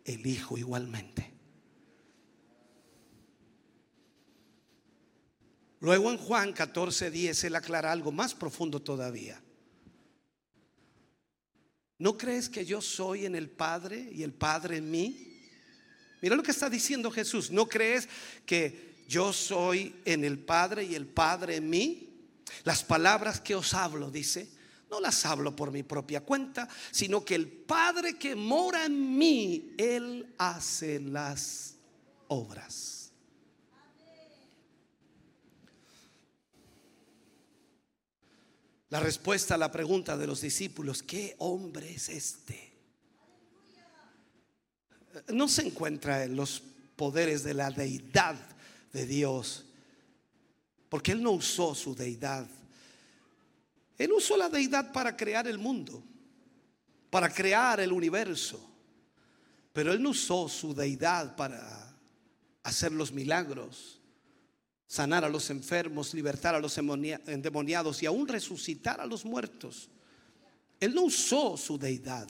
[0.07, 1.35] el Hijo igualmente.
[5.81, 9.43] Luego en Juan 14, 10 él aclara algo más profundo todavía.
[11.99, 15.43] ¿No crees que yo soy en el Padre y el Padre en mí?
[16.23, 17.51] Mira lo que está diciendo Jesús.
[17.51, 18.09] ¿No crees
[18.45, 22.33] que yo soy en el Padre y el Padre en mí?
[22.65, 24.49] Las palabras que os hablo, dice,
[24.91, 29.75] no las hablo por mi propia cuenta, sino que el Padre que mora en mí,
[29.79, 31.75] Él hace las
[32.29, 33.13] obras.
[38.89, 42.73] La respuesta a la pregunta de los discípulos, ¿qué hombre es este?
[45.29, 46.63] No se encuentra en los
[46.95, 48.37] poderes de la deidad
[48.93, 49.65] de Dios,
[50.89, 52.47] porque Él no usó su deidad
[53.99, 56.03] él usó la deidad para crear el mundo,
[57.11, 58.63] para crear el universo.
[59.73, 61.95] Pero Él no usó su deidad para
[62.63, 64.01] hacer los milagros,
[64.87, 69.89] sanar a los enfermos, libertar a los endemoniados y aún resucitar a los muertos.
[70.81, 72.29] Él no usó su deidad,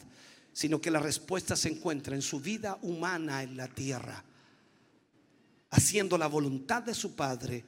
[0.52, 4.24] sino que la respuesta se encuentra en su vida humana en la tierra,
[5.70, 7.64] haciendo la voluntad de su Padre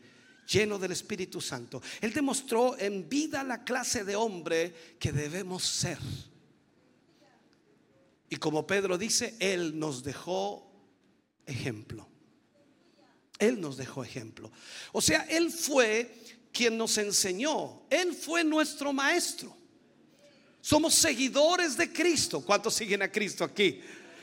[0.48, 1.82] lleno del Espíritu Santo.
[2.00, 5.98] Él demostró en vida la clase de hombre que debemos ser.
[8.30, 10.70] Y como Pedro dice, Él nos dejó
[11.46, 12.08] ejemplo.
[13.38, 14.50] Él nos dejó ejemplo.
[14.92, 16.12] O sea, Él fue
[16.52, 17.82] quien nos enseñó.
[17.90, 19.56] Él fue nuestro maestro.
[20.60, 22.40] Somos seguidores de Cristo.
[22.40, 23.80] ¿Cuántos siguen a Cristo aquí?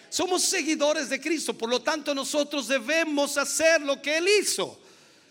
[0.09, 4.79] Somos seguidores de Cristo, por lo tanto nosotros debemos hacer lo que Él hizo.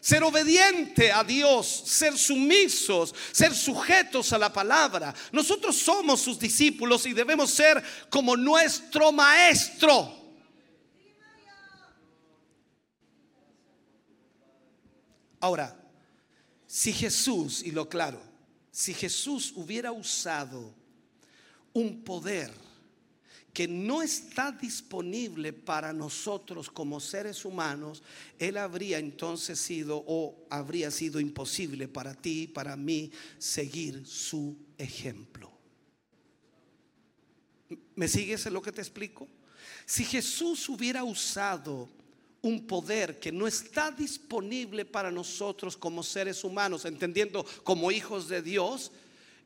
[0.05, 5.15] Ser obediente a Dios, ser sumisos, ser sujetos a la palabra.
[5.33, 10.15] Nosotros somos sus discípulos y debemos ser como nuestro maestro.
[15.41, 15.75] Ahora,
[16.67, 18.21] si Jesús, y lo claro,
[18.71, 20.75] si Jesús hubiera usado
[21.73, 22.53] un poder
[23.55, 28.03] que no está disponible para nosotros como seres humanos,
[28.37, 35.53] Él habría entonces sido o habría sido imposible para ti, para mí, seguir su ejemplo.
[37.95, 39.29] ¿Me sigues en lo que te explico?
[39.87, 41.89] Si Jesús hubiera usado
[42.43, 48.43] un poder que no está disponible para nosotros como seres humanos, entendiendo como hijos de
[48.43, 48.91] Dios,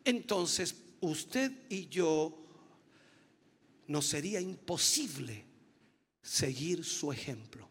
[0.02, 2.47] entonces usted y yo
[3.88, 5.44] nos sería imposible
[6.22, 7.68] seguir su ejemplo.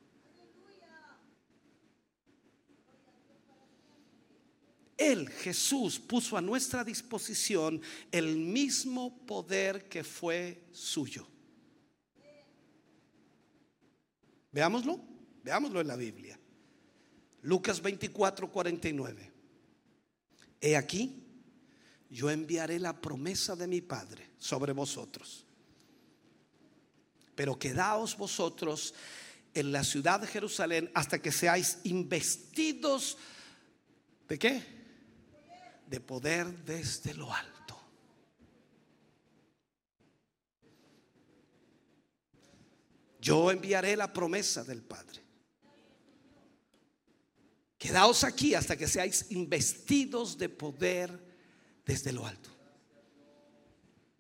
[4.98, 7.80] Él, Jesús, puso a nuestra disposición
[8.12, 11.28] el mismo poder que fue suyo.
[14.52, 15.00] Veámoslo,
[15.44, 16.40] veámoslo en la Biblia.
[17.44, 19.32] Lucas 24, 49.
[20.60, 21.24] He aquí,
[22.10, 25.47] yo enviaré la promesa de mi Padre sobre vosotros
[27.38, 28.96] pero quedaos vosotros
[29.54, 33.16] en la ciudad de Jerusalén hasta que seáis investidos
[34.28, 34.64] de qué?
[35.86, 37.80] De poder desde lo alto.
[43.22, 45.22] Yo enviaré la promesa del Padre.
[47.78, 51.24] Quedaos aquí hasta que seáis investidos de poder
[51.86, 52.57] desde lo alto.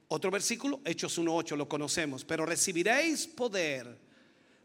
[0.09, 3.97] Otro versículo, Hechos 1.8, lo conocemos, pero recibiréis poder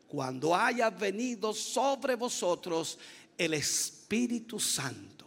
[0.06, 2.98] cuando haya venido sobre vosotros
[3.36, 5.26] el Espíritu Santo.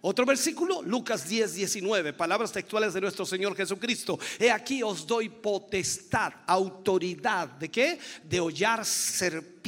[0.00, 4.16] Otro versículo, Lucas 10, 19, palabras textuales de nuestro Señor Jesucristo.
[4.38, 7.98] He aquí os doy potestad, autoridad, ¿de qué?
[8.22, 9.58] De hollar serpientes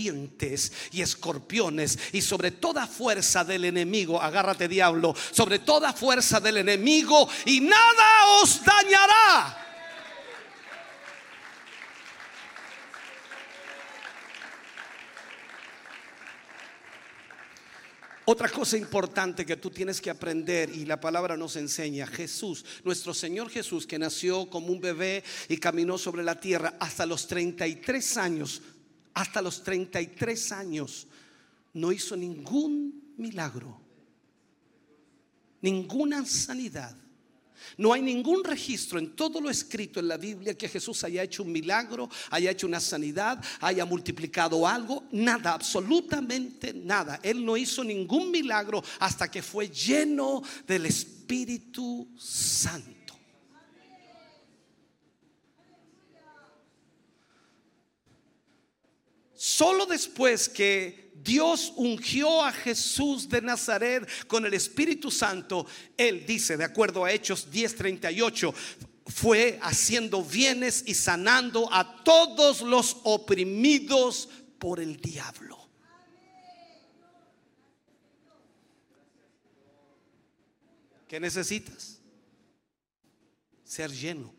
[0.92, 7.28] y escorpiones y sobre toda fuerza del enemigo, agárrate diablo, sobre toda fuerza del enemigo
[7.46, 8.04] y nada
[8.40, 9.09] os dañará.
[18.32, 23.12] Otra cosa importante que tú tienes que aprender y la palabra nos enseña, Jesús, nuestro
[23.12, 28.16] Señor Jesús, que nació como un bebé y caminó sobre la tierra hasta los 33
[28.18, 28.62] años,
[29.14, 31.08] hasta los 33 años,
[31.72, 33.80] no hizo ningún milagro,
[35.60, 36.99] ninguna sanidad
[37.76, 41.42] no hay ningún registro en todo lo escrito en la Biblia que Jesús haya hecho
[41.42, 45.04] un milagro, haya hecho una sanidad, haya multiplicado algo.
[45.12, 47.20] Nada, absolutamente nada.
[47.22, 53.00] Él no hizo ningún milagro hasta que fue lleno del Espíritu Santo.
[59.34, 65.66] Solo después que Dios ungió a Jesús de Nazaret con el Espíritu Santo,
[65.96, 68.54] Él dice, de acuerdo a Hechos 10:38,
[69.06, 75.58] fue haciendo bienes y sanando a todos los oprimidos por el diablo.
[81.08, 81.98] ¿Qué necesitas?
[83.64, 84.32] Ser lleno.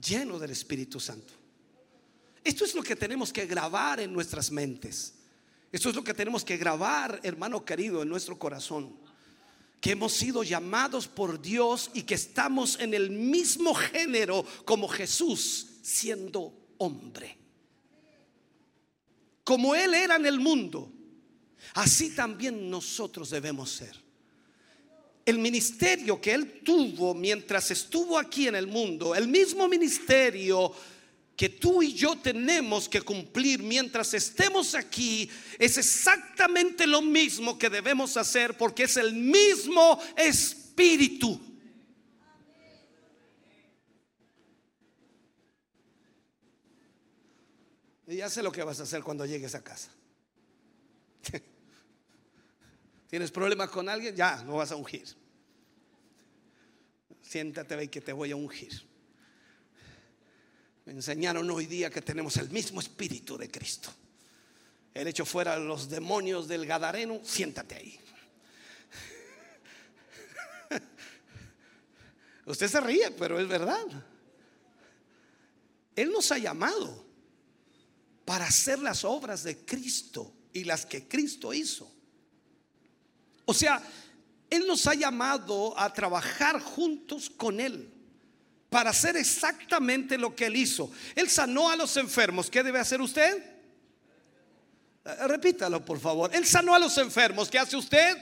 [0.00, 1.32] Lleno del Espíritu Santo.
[2.46, 5.14] Esto es lo que tenemos que grabar en nuestras mentes.
[5.72, 8.96] Esto es lo que tenemos que grabar, hermano querido, en nuestro corazón.
[9.80, 15.66] Que hemos sido llamados por Dios y que estamos en el mismo género como Jesús
[15.82, 17.36] siendo hombre.
[19.42, 20.92] Como Él era en el mundo,
[21.74, 23.96] así también nosotros debemos ser.
[25.24, 30.72] El ministerio que Él tuvo mientras estuvo aquí en el mundo, el mismo ministerio
[31.36, 37.68] que tú y yo tenemos que cumplir mientras estemos aquí es exactamente lo mismo que
[37.68, 41.38] debemos hacer porque es el mismo espíritu.
[48.06, 49.90] Y ya sé lo que vas a hacer cuando llegues a casa.
[53.08, 54.14] ¿Tienes problemas con alguien?
[54.14, 55.06] Ya, no vas a ungir.
[57.20, 58.95] Siéntate ve que te voy a ungir.
[60.86, 63.90] Me enseñaron hoy día que tenemos el mismo espíritu de Cristo.
[64.94, 68.00] El hecho fuera los demonios del Gadareno, siéntate ahí.
[72.46, 73.84] Usted se ríe, pero es verdad.
[75.96, 77.04] Él nos ha llamado
[78.24, 81.92] para hacer las obras de Cristo y las que Cristo hizo.
[83.44, 83.82] O sea,
[84.48, 87.95] Él nos ha llamado a trabajar juntos con Él
[88.70, 90.90] para hacer exactamente lo que Él hizo.
[91.14, 92.50] Él sanó a los enfermos.
[92.50, 93.56] ¿Qué debe hacer usted?
[95.28, 96.34] Repítalo, por favor.
[96.34, 97.48] Él sanó a los enfermos.
[97.48, 98.16] ¿Qué hace usted?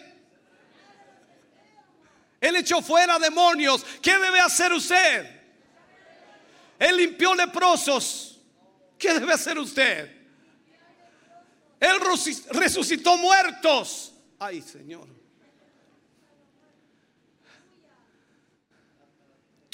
[2.41, 3.85] Él echó fuera demonios.
[4.03, 5.41] ¿Qué debe hacer usted?
[6.79, 8.39] Él limpió leprosos.
[8.99, 10.15] ¿Qué debe hacer usted?
[11.81, 11.97] Él
[12.51, 14.13] resucitó muertos.
[14.39, 15.09] Ay, Señor.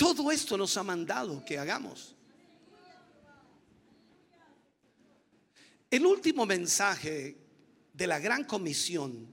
[0.01, 2.15] Todo esto nos ha mandado que hagamos.
[5.91, 7.37] El último mensaje
[7.93, 9.31] de la gran comisión,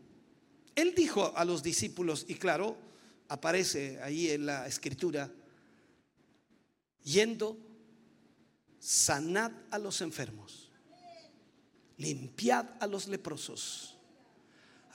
[0.75, 2.77] él dijo a los discípulos, y claro,
[3.29, 5.31] aparece ahí en la escritura,
[7.01, 7.57] yendo,
[8.77, 10.69] sanad a los enfermos,
[11.95, 13.97] limpiad a los leprosos,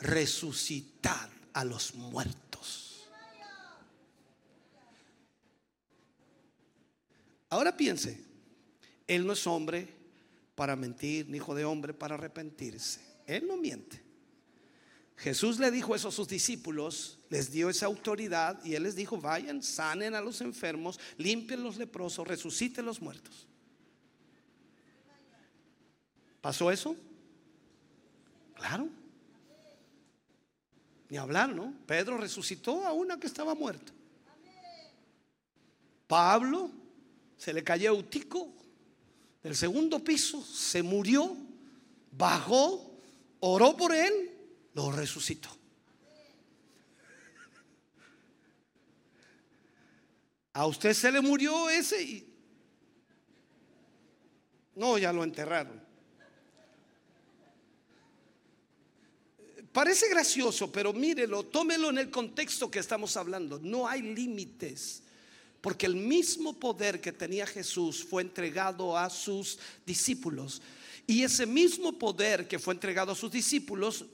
[0.00, 2.41] resucitad a los muertos.
[7.52, 8.18] Ahora piense,
[9.06, 9.86] Él no es hombre
[10.54, 13.02] para mentir, ni hijo de hombre para arrepentirse.
[13.26, 14.02] Él no miente.
[15.18, 19.18] Jesús le dijo eso a sus discípulos, les dio esa autoridad y él les dijo,
[19.18, 23.46] vayan, sanen a los enfermos, limpien los leprosos, resuciten los muertos.
[26.40, 26.96] ¿Pasó eso?
[28.54, 28.88] Claro.
[31.10, 31.74] Ni hablar, ¿no?
[31.86, 33.92] Pedro resucitó a una que estaba muerta.
[36.06, 36.80] Pablo
[37.42, 38.54] se le cayó Eutico
[39.42, 41.36] del segundo piso, se murió,
[42.12, 43.00] bajó,
[43.40, 44.30] oró por él
[44.74, 45.48] lo resucitó.
[50.52, 52.28] A usted se le murió ese y...
[54.76, 55.82] No, ya lo enterraron.
[59.72, 63.58] Parece gracioso, pero mírelo, tómelo en el contexto que estamos hablando.
[63.58, 65.01] No hay límites,
[65.62, 70.60] porque el mismo poder que tenía Jesús fue entregado a sus discípulos.
[71.06, 74.04] Y ese mismo poder que fue entregado a sus discípulos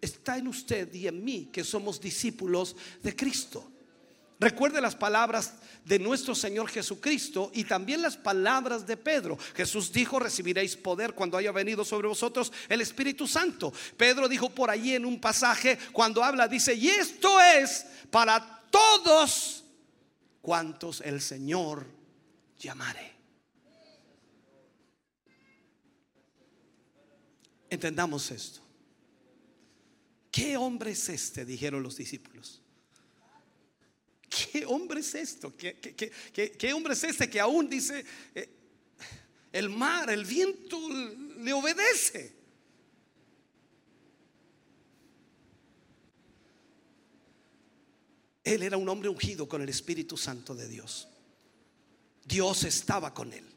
[0.00, 3.66] está en usted y en mí, que somos discípulos de Cristo.
[4.38, 9.38] Recuerde las palabras de nuestro Señor Jesucristo y también las palabras de Pedro.
[9.54, 13.72] Jesús dijo, recibiréis poder cuando haya venido sobre vosotros el Espíritu Santo.
[13.96, 19.61] Pedro dijo por allí en un pasaje, cuando habla, dice, y esto es para todos
[20.42, 21.86] cuantos el Señor
[22.58, 23.12] llamare.
[27.70, 28.60] Entendamos esto.
[30.30, 31.44] ¿Qué hombre es este?
[31.46, 32.60] Dijeron los discípulos.
[34.28, 35.54] ¿Qué hombre es esto?
[35.56, 38.48] ¿Qué, hombre es este que aún dice, eh,
[39.52, 40.78] el mar, el viento
[41.38, 42.41] le obedece?
[48.44, 51.08] Él era un hombre ungido con el Espíritu Santo de Dios.
[52.24, 53.48] Dios estaba con él.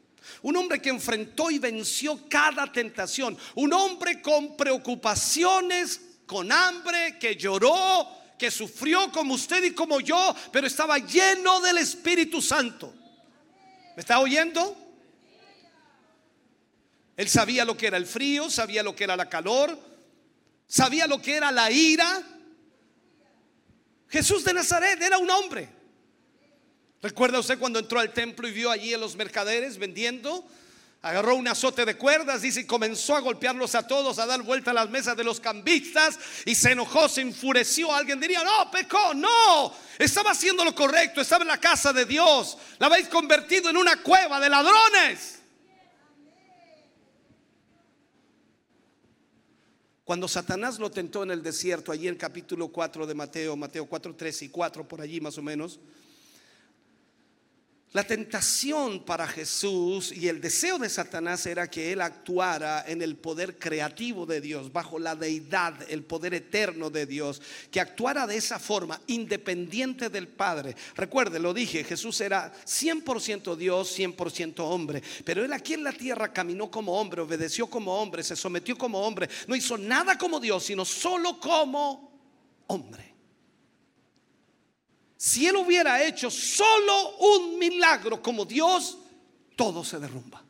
[0.42, 3.36] Un hombre que enfrentó y venció cada tentación.
[3.54, 8.08] Un hombre con preocupaciones con hambre, que lloró,
[8.38, 12.92] que sufrió como usted y como yo, pero estaba lleno del Espíritu Santo.
[13.94, 14.76] ¿Me está oyendo?
[17.16, 19.78] Él sabía lo que era el frío, sabía lo que era la calor,
[20.66, 22.22] sabía lo que era la ira.
[24.08, 25.68] Jesús de Nazaret era un hombre.
[27.02, 30.44] ¿Recuerda usted cuando entró al templo y vio allí a los mercaderes vendiendo?
[31.02, 34.72] Agarró un azote de cuerdas, dice, y comenzó a golpearlos a todos, a dar vuelta
[34.72, 37.94] a las mesas de los cambistas y se enojó, se enfureció.
[37.94, 42.58] Alguien diría, no, pecó, no, estaba haciendo lo correcto, estaba en la casa de Dios,
[42.78, 45.35] la habéis convertido en una cueva de ladrones.
[50.06, 54.14] Cuando Satanás lo tentó en el desierto, allí en capítulo 4 de Mateo, Mateo 4,
[54.14, 55.80] 3 y 4, por allí más o menos,
[57.96, 63.16] la tentación para Jesús y el deseo de Satanás era que él actuara en el
[63.16, 67.40] poder creativo de Dios, bajo la deidad, el poder eterno de Dios,
[67.70, 70.76] que actuara de esa forma, independiente del Padre.
[70.94, 76.34] Recuerde, lo dije, Jesús era 100% Dios, 100% hombre, pero él aquí en la tierra
[76.34, 80.64] caminó como hombre, obedeció como hombre, se sometió como hombre, no hizo nada como Dios,
[80.64, 82.12] sino solo como
[82.66, 83.05] hombre.
[85.26, 88.96] Si él hubiera hecho solo un milagro como Dios,
[89.56, 90.44] todo se derrumba.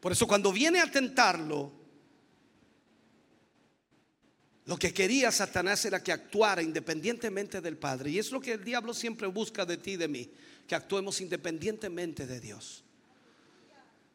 [0.00, 1.78] Por eso cuando viene a tentarlo,
[4.66, 8.10] Lo que quería Satanás era que actuara independientemente del Padre.
[8.10, 10.30] Y es lo que el diablo siempre busca de ti y de mí,
[10.68, 12.84] que actuemos independientemente de Dios.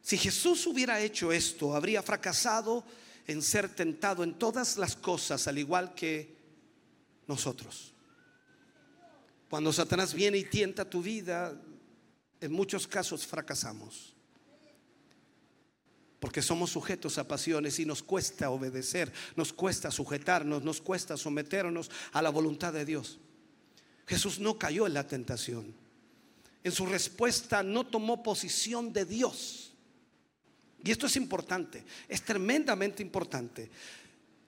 [0.00, 2.86] Si Jesús hubiera hecho esto, habría fracasado
[3.26, 6.35] en ser tentado en todas las cosas, al igual que
[7.26, 7.92] nosotros.
[9.48, 11.54] Cuando Satanás viene y tienta tu vida,
[12.40, 14.14] en muchos casos fracasamos.
[16.18, 21.90] Porque somos sujetos a pasiones y nos cuesta obedecer, nos cuesta sujetarnos, nos cuesta someternos
[22.12, 23.18] a la voluntad de Dios.
[24.06, 25.74] Jesús no cayó en la tentación.
[26.64, 29.72] En su respuesta no tomó posición de Dios.
[30.82, 33.70] Y esto es importante, es tremendamente importante.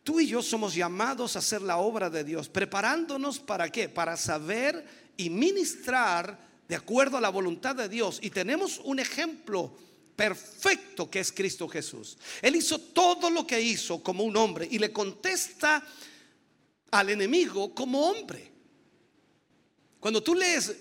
[0.08, 3.90] Tú y yo somos llamados a hacer la obra de Dios, preparándonos para qué?
[3.90, 8.18] Para saber y ministrar de acuerdo a la voluntad de Dios.
[8.22, 9.70] Y tenemos un ejemplo
[10.16, 12.16] perfecto que es Cristo Jesús.
[12.40, 15.86] Él hizo todo lo que hizo como un hombre y le contesta
[16.90, 18.50] al enemigo como hombre.
[20.00, 20.74] Cuando tú lees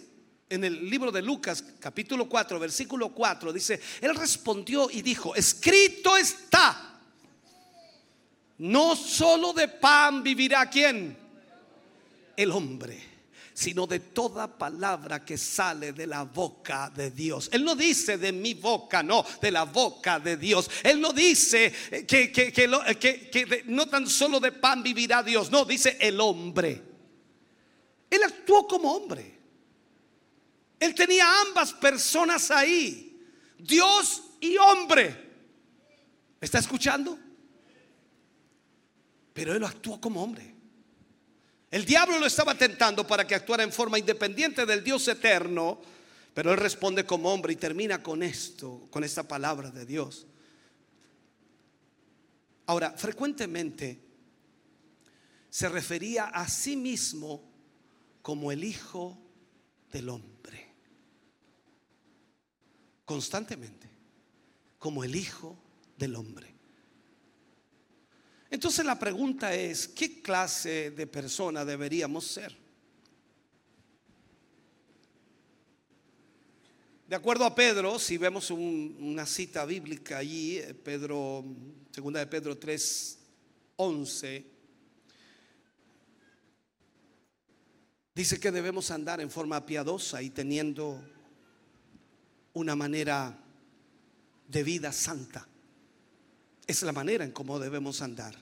[0.49, 6.15] en el libro de Lucas capítulo 4 versículo 4 dice, Él respondió y dijo, escrito
[6.15, 6.86] está,
[8.60, 11.18] no solo de pan vivirá quien,
[12.36, 13.18] el hombre
[13.58, 17.49] sino de toda palabra que sale de la boca de Dios.
[17.51, 20.70] Él no dice de mi boca, no, de la boca de Dios.
[20.84, 21.74] Él no dice
[22.08, 26.84] que, que, no tan solo de pan vivirá Dios, no, dice el hombre.
[28.12, 29.39] Él actuó como hombre.
[30.80, 33.20] Él tenía ambas personas ahí,
[33.58, 35.08] Dios y hombre.
[36.39, 37.18] ¿Me está escuchando?
[39.38, 40.51] Pero él actuó como hombre.
[41.69, 45.79] El diablo lo estaba tentando para que actuara en forma independiente del Dios eterno,
[46.33, 50.25] pero él responde como hombre y termina con esto, con esta palabra de Dios.
[52.65, 54.01] Ahora, frecuentemente
[55.51, 57.43] se refería a sí mismo
[58.23, 59.19] como el Hijo
[59.91, 60.73] del Hombre.
[63.05, 63.88] Constantemente,
[64.79, 65.55] como el Hijo
[65.95, 66.57] del Hombre.
[68.50, 72.56] Entonces la pregunta es, ¿qué clase de persona deberíamos ser?
[77.08, 81.45] De acuerdo a Pedro, si vemos una cita bíblica allí, eh, Pedro,
[81.91, 83.20] segunda de Pedro 3,
[83.78, 84.45] 11,
[88.14, 91.02] dice que debemos andar en forma piadosa y teniendo
[92.52, 93.38] una manera
[94.48, 95.48] de vida santa.
[96.68, 98.36] Es la manera en cómo debemos andar.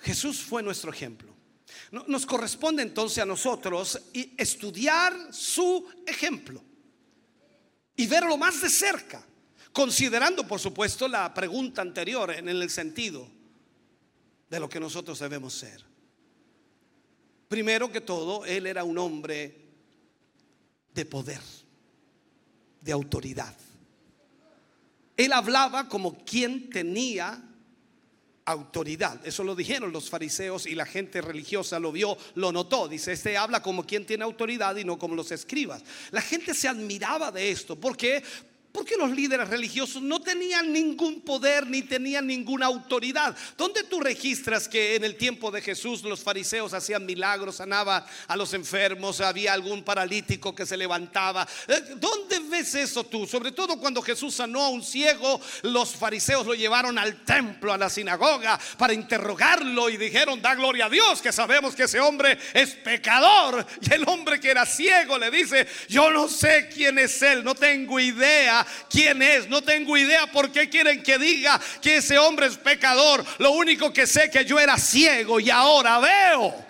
[0.00, 1.34] Jesús fue nuestro ejemplo.
[2.06, 6.62] Nos corresponde entonces a nosotros estudiar su ejemplo
[7.96, 9.24] y verlo más de cerca,
[9.72, 13.28] considerando por supuesto la pregunta anterior en el sentido
[14.48, 15.84] de lo que nosotros debemos ser.
[17.48, 19.68] Primero que todo, él era un hombre
[20.94, 21.40] de poder,
[22.80, 23.54] de autoridad.
[25.18, 27.42] Él hablaba como quien tenía
[28.44, 29.20] autoridad.
[29.26, 32.88] Eso lo dijeron los fariseos y la gente religiosa lo vio, lo notó.
[32.88, 35.82] Dice, este habla como quien tiene autoridad y no como los escribas.
[36.12, 37.78] La gente se admiraba de esto.
[37.78, 38.22] ¿Por qué?
[38.78, 43.36] Porque los líderes religiosos no tenían ningún poder ni tenían ninguna autoridad.
[43.56, 48.36] ¿Dónde tú registras que en el tiempo de Jesús los fariseos hacían milagros, sanaban a
[48.36, 51.44] los enfermos, había algún paralítico que se levantaba?
[51.66, 53.26] Eh, ¿Dónde ves eso tú?
[53.26, 57.78] Sobre todo cuando Jesús sanó a un ciego, los fariseos lo llevaron al templo, a
[57.78, 62.38] la sinagoga, para interrogarlo y dijeron, da gloria a Dios, que sabemos que ese hombre
[62.54, 63.66] es pecador.
[63.80, 67.56] Y el hombre que era ciego le dice, yo no sé quién es él, no
[67.56, 69.48] tengo idea quién es.
[69.48, 73.24] No tengo idea por qué quieren que diga que ese hombre es pecador.
[73.38, 76.66] Lo único que sé que yo era ciego y ahora veo.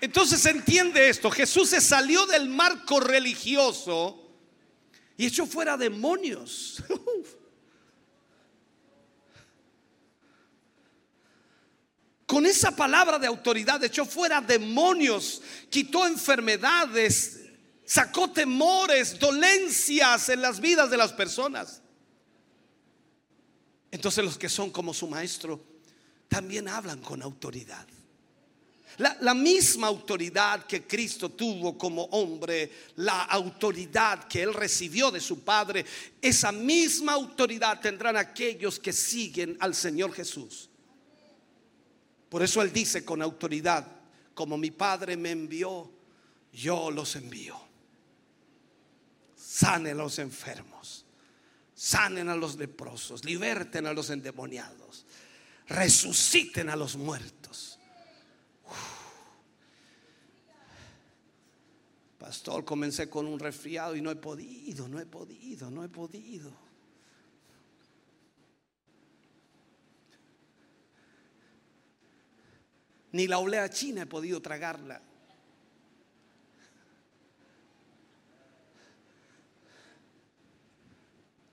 [0.00, 1.30] Entonces entiende esto.
[1.30, 4.20] Jesús se salió del marco religioso
[5.16, 6.82] y echó fuera demonios.
[12.34, 17.42] Con esa palabra de autoridad echó fuera demonios, quitó enfermedades,
[17.84, 21.80] sacó temores, dolencias en las vidas de las personas.
[23.88, 25.64] Entonces los que son como su maestro
[26.26, 27.86] también hablan con autoridad.
[28.96, 35.20] La, la, misma autoridad que Cristo tuvo como hombre, la autoridad que él recibió de
[35.20, 35.86] su Padre,
[36.20, 40.70] esa misma autoridad tendrán aquellos que siguen al Señor Jesús.
[42.34, 43.86] Por eso Él dice con autoridad,
[44.34, 45.88] como mi Padre me envió,
[46.52, 47.56] yo los envío.
[49.36, 51.06] Sane a los enfermos,
[51.76, 55.06] sanen a los leprosos, liberten a los endemoniados,
[55.68, 57.78] resuciten a los muertos.
[62.18, 66.52] Pastor, comencé con un resfriado y no he podido, no he podido, no he podido.
[73.14, 75.00] Ni la olea china he podido tragarla.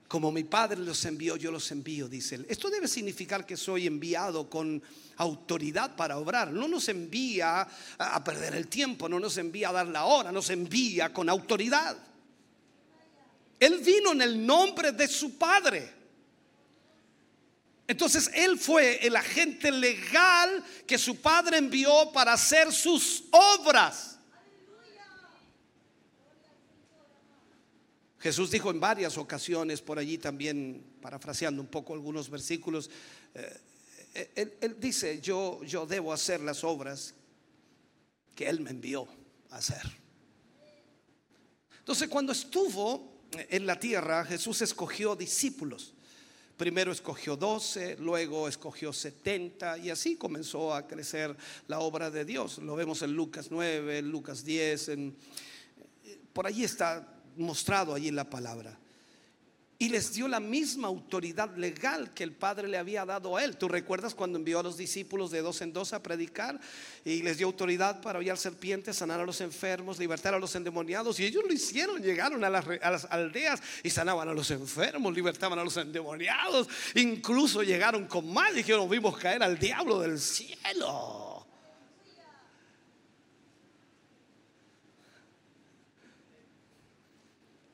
[0.08, 2.46] Como mi Padre los envió, yo los envío, dice él.
[2.48, 4.82] Esto debe significar que soy enviado con
[5.18, 6.50] autoridad para obrar.
[6.50, 10.50] No nos envía a perder el tiempo, no nos envía a dar la hora, nos
[10.50, 11.96] envía con autoridad.
[13.60, 16.01] Él vino en el nombre de su Padre.
[17.92, 24.18] Entonces Él fue el agente legal que su Padre envió para hacer sus obras.
[28.18, 32.88] Jesús dijo en varias ocasiones, por allí también, parafraseando un poco algunos versículos,
[33.34, 37.12] eh, él, dice, yo, yo debo hacer las obras
[38.34, 39.06] que Él me envió
[39.50, 39.82] a hacer.
[41.78, 45.92] Entonces, cuando estuvo en la tierra, Jesús escogió discípulos.
[46.62, 51.36] Primero escogió 12, luego escogió 70 y así comenzó a crecer
[51.66, 52.58] la obra de Dios.
[52.58, 55.16] Lo vemos en Lucas 9, en Lucas 10, en,
[56.32, 57.04] por allí está
[57.36, 58.78] mostrado allí la palabra.
[59.82, 63.56] Y les dio la misma autoridad legal que el Padre le había dado a él.
[63.56, 66.60] ¿Tú recuerdas cuando envió a los discípulos de dos en dos a predicar?
[67.04, 71.18] Y les dio autoridad para hollar serpientes, sanar a los enfermos, libertar a los endemoniados.
[71.18, 75.64] Y ellos lo hicieron, llegaron a las, aldeas y sanaban a los enfermos, libertaban a
[75.64, 76.68] los endemoniados.
[76.94, 81.31] Incluso llegaron con más, dijeron, vimos caer al diablo del cielo.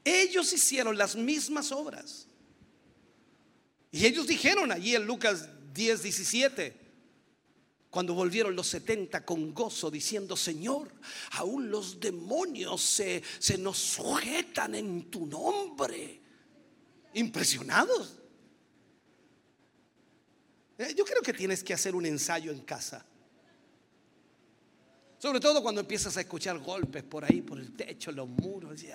[0.09, 2.27] Ellos hicieron las mismas obras.
[3.91, 6.75] Y ellos dijeron allí en Lucas 10, 17,
[7.91, 10.93] cuando volvieron los 70 con gozo, diciendo, Señor,
[11.33, 16.21] aún los demonios se, se nos sujetan en tu nombre.
[17.15, 18.19] Impresionados.
[20.79, 23.05] Eh, yo creo que tienes que hacer un ensayo en casa.
[25.19, 28.81] Sobre todo cuando empiezas a escuchar golpes por ahí, por el techo, los muros.
[28.83, 28.89] Y,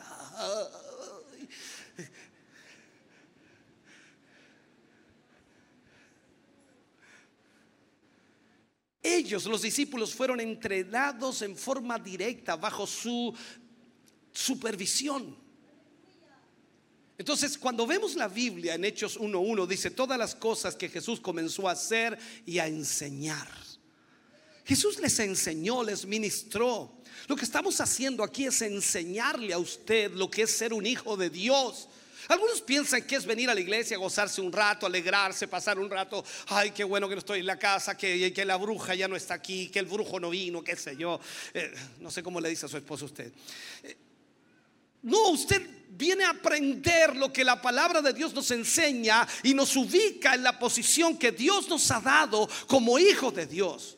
[9.06, 13.36] ellos, los discípulos, fueron entrenados en forma directa bajo su
[14.32, 15.36] supervisión.
[17.18, 21.68] Entonces, cuando vemos la Biblia en Hechos 1.1, dice todas las cosas que Jesús comenzó
[21.68, 23.73] a hacer y a enseñar.
[24.66, 26.92] Jesús les enseñó, les ministró.
[27.28, 31.16] Lo que estamos haciendo aquí es enseñarle a usted lo que es ser un hijo
[31.18, 31.88] de Dios.
[32.30, 36.24] Algunos piensan que es venir a la iglesia, gozarse un rato, alegrarse, pasar un rato.
[36.48, 39.16] Ay, qué bueno que no estoy en la casa, que, que la bruja ya no
[39.16, 41.20] está aquí, que el brujo no vino, qué sé yo.
[41.54, 43.32] Eh, no sé cómo le dice a su esposo usted.
[43.84, 43.98] Eh,
[45.04, 49.76] no, usted viene a aprender lo que la palabra de Dios nos enseña y nos
[49.76, 53.98] ubica en la posición que Dios nos ha dado como hijos de Dios.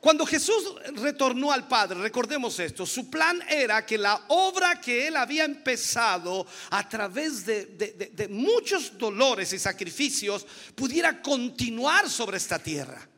[0.00, 5.16] Cuando Jesús retornó al Padre, recordemos esto, su plan era que la obra que él
[5.16, 10.46] había empezado a través de, muchos dolores y sacrificios
[10.76, 13.08] pudiera continuar sobre esta tierra.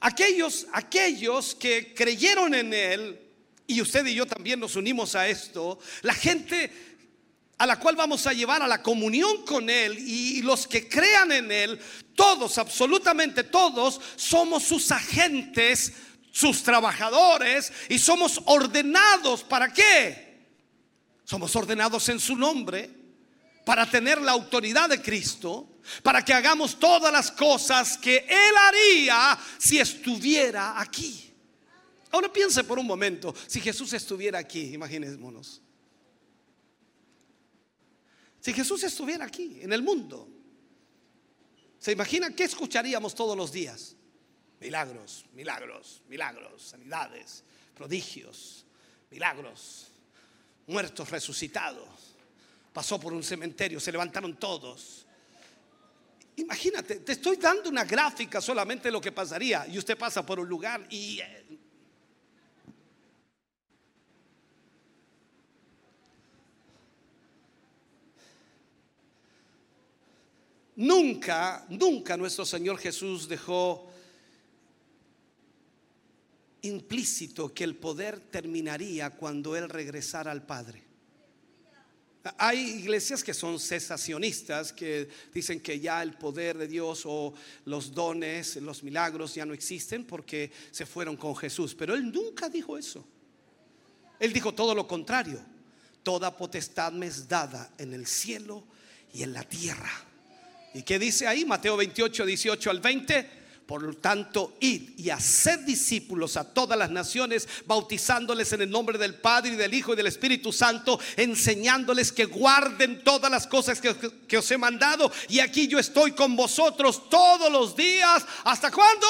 [0.00, 3.20] Aquellos, aquellos que creyeron en él,
[3.66, 6.93] y usted y yo también nos unimos a esto, la gente
[7.58, 11.32] a la cual vamos a llevar a la comunión con Él y los que crean
[11.32, 11.80] en Él,
[12.14, 15.92] todos, absolutamente todos, somos sus agentes,
[16.32, 19.44] sus trabajadores y somos ordenados.
[19.44, 20.34] ¿Para qué?
[21.24, 22.90] Somos ordenados en su nombre
[23.64, 29.38] para tener la autoridad de Cristo, para que hagamos todas las cosas que Él haría
[29.58, 31.32] si estuviera aquí.
[32.10, 35.63] Ahora piense por un momento, si Jesús estuviera aquí, imaginémonos.
[38.44, 40.28] Si Jesús estuviera aquí, en el mundo,
[41.78, 43.96] ¿se imagina qué escucharíamos todos los días?
[44.60, 47.42] Milagros, milagros, milagros, sanidades,
[47.74, 48.66] prodigios,
[49.10, 49.86] milagros,
[50.66, 51.88] muertos resucitados.
[52.70, 55.06] Pasó por un cementerio, se levantaron todos.
[56.36, 60.38] Imagínate, te estoy dando una gráfica solamente de lo que pasaría y usted pasa por
[60.38, 61.44] un lugar y eh,
[70.76, 73.90] Nunca, nunca nuestro Señor Jesús dejó
[76.62, 80.82] implícito que el poder terminaría cuando Él regresara al Padre.
[82.38, 87.34] Hay iglesias que son cesacionistas, que dicen que ya el poder de Dios o
[87.66, 91.74] los dones, los milagros ya no existen porque se fueron con Jesús.
[91.74, 93.06] Pero Él nunca dijo eso.
[94.18, 95.38] Él dijo todo lo contrario.
[96.02, 98.64] Toda potestad me es dada en el cielo
[99.12, 99.92] y en la tierra.
[100.74, 101.44] ¿Y qué dice ahí?
[101.44, 103.44] Mateo 28, 18 al 20.
[103.64, 108.98] Por lo tanto, id y haced discípulos a todas las naciones, bautizándoles en el nombre
[108.98, 113.80] del Padre y del Hijo y del Espíritu Santo, enseñándoles que guarden todas las cosas
[113.80, 115.10] que, os he mandado.
[115.28, 118.26] Y aquí yo estoy con vosotros todos los días.
[118.44, 119.06] ¿Hasta cuándo?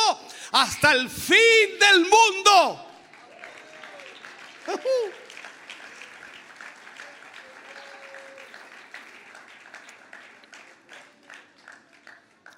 [0.52, 1.38] Hasta el fin
[1.80, 2.86] del mundo.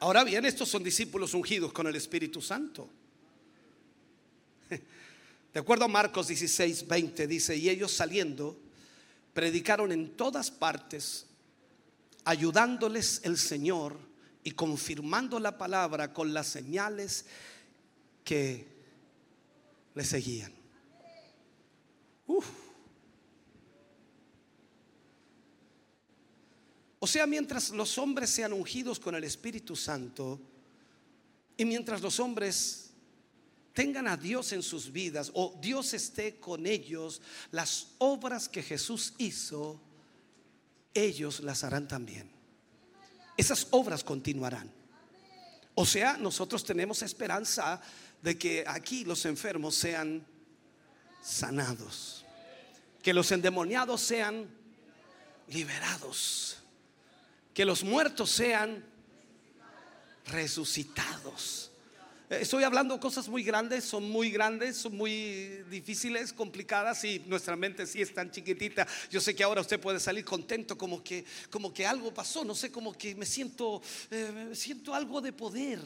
[0.01, 2.90] Ahora bien, estos son discípulos ungidos con el Espíritu Santo.
[5.53, 8.59] De acuerdo a Marcos 16, 20, dice, y ellos saliendo,
[9.32, 11.26] predicaron en todas partes,
[12.24, 13.97] ayudándoles el Señor
[14.44, 17.24] y confirmando la palabra con las señales
[18.22, 18.66] que
[19.94, 20.53] le seguían.
[27.07, 30.40] O sea, mientras los hombres sean ungidos con el Espíritu Santo
[31.57, 32.90] y mientras los hombres
[33.72, 39.14] tengan a Dios en sus vidas o Dios esté con ellos, las obras que Jesús
[39.18, 39.80] hizo,
[40.92, 42.28] ellos las harán también.
[43.36, 44.68] Esas obras continuarán.
[45.76, 47.80] O sea, nosotros tenemos esperanza
[48.20, 50.26] de que aquí los enfermos sean
[51.22, 52.24] sanados,
[53.00, 54.50] que los endemoniados sean
[55.46, 56.64] liberados
[57.57, 58.84] que los muertos sean
[60.26, 61.70] resucitados.
[62.28, 67.86] Estoy hablando cosas muy grandes, son muy grandes, son muy difíciles, complicadas y nuestra mente
[67.86, 68.86] sí es tan chiquitita.
[69.11, 72.54] Yo sé que ahora usted puede salir contento como que, como que algo pasó, no
[72.54, 73.80] sé, como que me siento,
[74.11, 75.80] eh, siento algo de poder.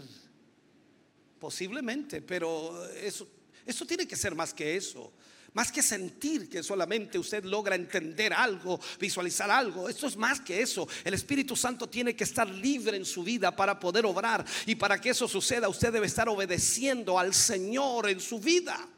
[1.38, 3.28] Posiblemente, pero eso,
[3.64, 5.12] eso tiene que ser más que eso.
[5.52, 9.88] Más que sentir que solamente usted logra entender algo, visualizar algo.
[9.88, 10.86] Esto es más que eso.
[11.02, 14.44] El Espíritu Santo tiene que estar libre en su vida para poder obrar.
[14.66, 18.88] Y para que eso suceda, usted debe estar obedeciendo al Señor en su vida.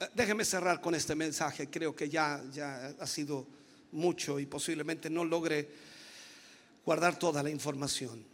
[0.00, 1.68] Eh, déjeme cerrar con este mensaje.
[1.68, 3.46] Creo que ya, ya ha sido
[3.92, 5.68] mucho y posiblemente no logre
[6.86, 8.24] guardar toda la información.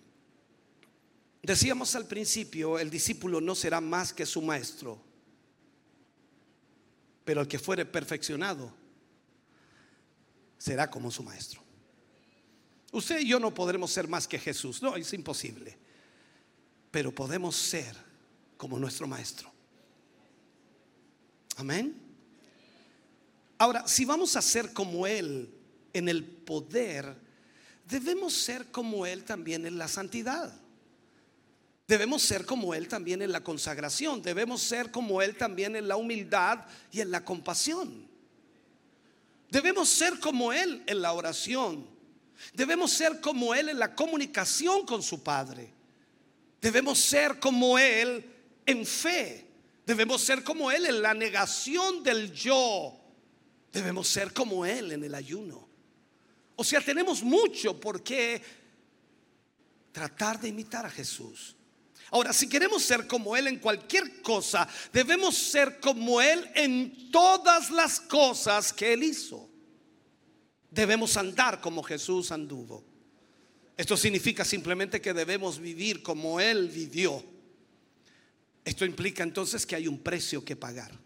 [1.43, 5.06] Decíamos al principio, el discípulo no será más que su maestro
[7.27, 8.73] pero el que fuere perfeccionado
[10.57, 11.61] será como su maestro.
[12.93, 15.77] Usted y yo no podremos ser más que Jesús, no, es imposible.
[16.93, 17.97] Pero podemos ser
[18.57, 19.53] como nuestro maestro.
[21.57, 22.01] Amén.
[23.59, 25.53] Ahora, si vamos a ser como Él
[25.93, 27.13] en el poder,
[27.89, 30.57] debemos ser como Él también en la santidad.
[31.87, 34.21] Debemos ser como Él también en la consagración.
[34.21, 38.09] Debemos ser como Él también en la humildad y en la compasión.
[39.51, 41.87] Debemos ser como Él en la oración.
[42.53, 45.73] Debemos ser como Él en la comunicación con su Padre.
[46.61, 48.25] Debemos ser como Él
[48.67, 49.47] en fe.
[49.87, 52.99] Debemos ser como Él en la negación del yo.
[53.73, 55.69] Debemos ser como Él en el ayuno.
[56.57, 58.43] O sea, tenemos mucho por qué
[59.93, 61.56] tratar de imitar a Jesús.
[62.11, 67.71] Ahora, si queremos ser como Él en cualquier cosa, debemos ser como Él en todas
[67.71, 69.49] las cosas que Él hizo.
[70.71, 72.85] Debemos andar como Jesús anduvo.
[73.77, 77.25] Esto significa simplemente que debemos vivir como Él vivió.
[78.65, 81.06] Esto implica entonces que hay un precio que pagar.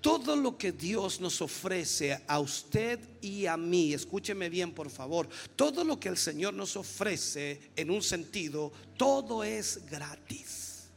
[0.00, 5.28] Todo lo que Dios nos ofrece a usted y a mí, escúcheme bien por favor,
[5.54, 10.88] todo lo que el Señor nos ofrece en un sentido, todo es gratis.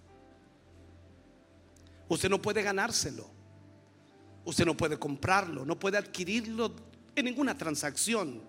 [2.07, 3.29] Usted no puede ganárselo,
[4.45, 6.73] usted no puede comprarlo, no puede adquirirlo
[7.15, 8.41] en ninguna transacción.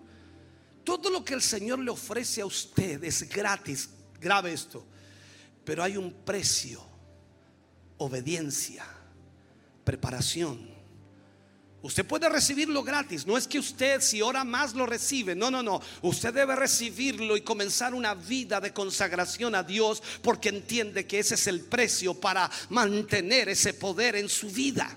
[0.83, 3.89] Todo lo que el Señor le ofrece a usted es gratis,
[4.19, 4.83] grave esto,
[5.63, 6.81] pero hay un precio,
[7.97, 9.00] obediencia
[9.83, 10.71] preparación.
[11.83, 13.25] Usted puede recibirlo gratis.
[13.25, 15.35] No es que usted si ora más lo recibe.
[15.35, 15.81] No, no, no.
[16.03, 21.35] Usted debe recibirlo y comenzar una vida de consagración a Dios porque entiende que ese
[21.35, 24.95] es el precio para mantener ese poder en su vida.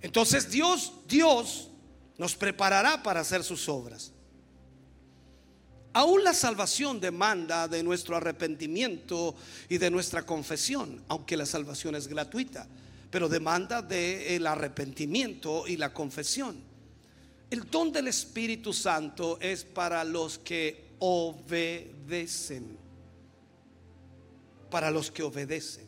[0.00, 1.68] Entonces Dios, Dios
[2.16, 4.12] nos preparará para hacer sus obras.
[5.92, 9.34] Aún la salvación demanda de nuestro arrepentimiento
[9.68, 12.66] y de nuestra confesión, aunque la salvación es gratuita
[13.14, 16.60] pero demanda del el arrepentimiento y la confesión.
[17.48, 22.76] El don del Espíritu Santo es para los que obedecen.
[24.68, 25.86] Para los que obedecen.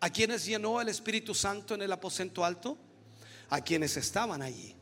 [0.00, 2.78] ¿A quienes llenó el Espíritu Santo en el aposento alto?
[3.50, 4.74] A quienes estaban allí.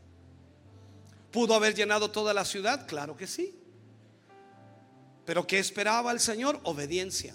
[1.32, 2.86] ¿Pudo haber llenado toda la ciudad?
[2.86, 3.58] Claro que sí.
[5.24, 6.60] Pero ¿qué esperaba el Señor?
[6.62, 7.34] Obediencia.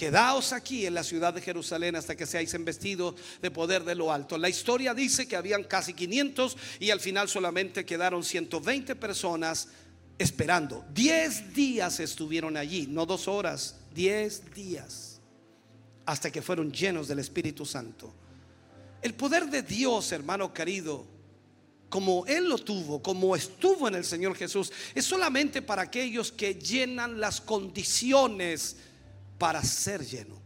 [0.00, 4.10] Quedaos aquí en la ciudad de Jerusalén hasta que seáis embestidos de poder de lo
[4.10, 4.38] alto.
[4.38, 9.68] La historia dice que habían casi 500 y al final solamente quedaron 120 personas
[10.16, 10.86] esperando.
[10.94, 15.20] Diez días estuvieron allí, no dos horas, diez días,
[16.06, 18.10] hasta que fueron llenos del Espíritu Santo.
[19.02, 21.04] El poder de Dios, hermano querido,
[21.90, 26.54] como Él lo tuvo, como estuvo en el Señor Jesús, es solamente para aquellos que
[26.54, 28.76] llenan las condiciones
[29.40, 30.38] para ser lleno.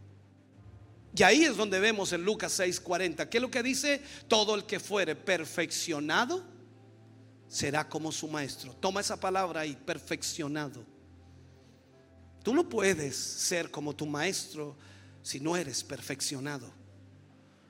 [1.17, 4.01] Y ahí es donde vemos en Lucas 6:40, ¿qué es lo que dice?
[4.29, 6.45] Todo el que fuere perfeccionado
[7.49, 8.73] será como su maestro.
[8.77, 10.85] Toma esa palabra ahí, perfeccionado.
[12.45, 14.77] Tú no puedes ser como tu maestro
[15.23, 16.73] si no eres perfeccionado.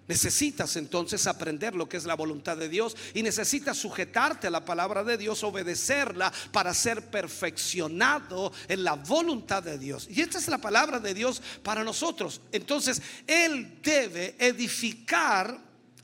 [0.06, 4.64] Necesitas entonces aprender lo que es la voluntad de Dios y necesitas sujetarte a la
[4.64, 10.06] palabra de Dios, obedecerla para ser perfeccionado en la voluntad de Dios.
[10.10, 12.42] Y esta es la palabra de Dios para nosotros.
[12.52, 15.58] Entonces, Él debe edificar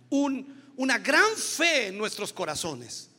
[0.08, 3.09] una gran fe en nuestros corazones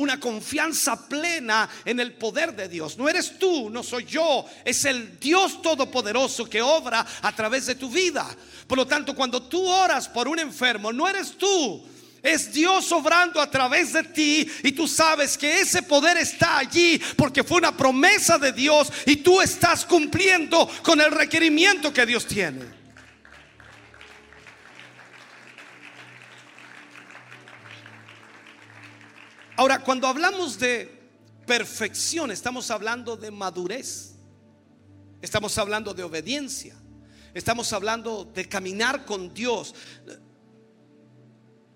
[0.00, 2.96] una confianza plena en el poder de Dios.
[2.96, 7.74] No eres tú, no soy yo, es el Dios Todopoderoso que obra a través de
[7.74, 8.26] tu vida.
[8.66, 11.84] Por lo tanto, cuando tú oras por un enfermo, no eres tú.
[12.22, 17.00] Es Dios obrando a través de ti y tú sabes que ese poder está allí
[17.16, 22.26] porque fue una promesa de Dios y tú estás cumpliendo con el requerimiento que Dios
[22.26, 22.79] tiene.
[29.60, 30.90] Ahora, cuando hablamos de
[31.46, 34.14] perfección, estamos hablando de madurez.
[35.20, 36.74] Estamos hablando de obediencia.
[37.34, 39.74] Estamos hablando de caminar con Dios.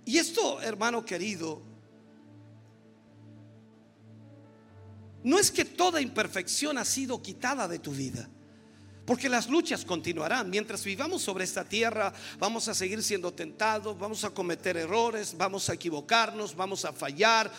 [0.06, 1.60] Y esto, hermano querido,
[5.22, 8.30] no es que toda imperfección ha sido quitada de tu vida.
[9.04, 10.48] Porque las luchas continuarán.
[10.48, 15.68] Mientras vivamos sobre esta tierra, vamos a seguir siendo tentados, vamos a cometer errores, vamos
[15.68, 17.50] a equivocarnos, vamos a fallar.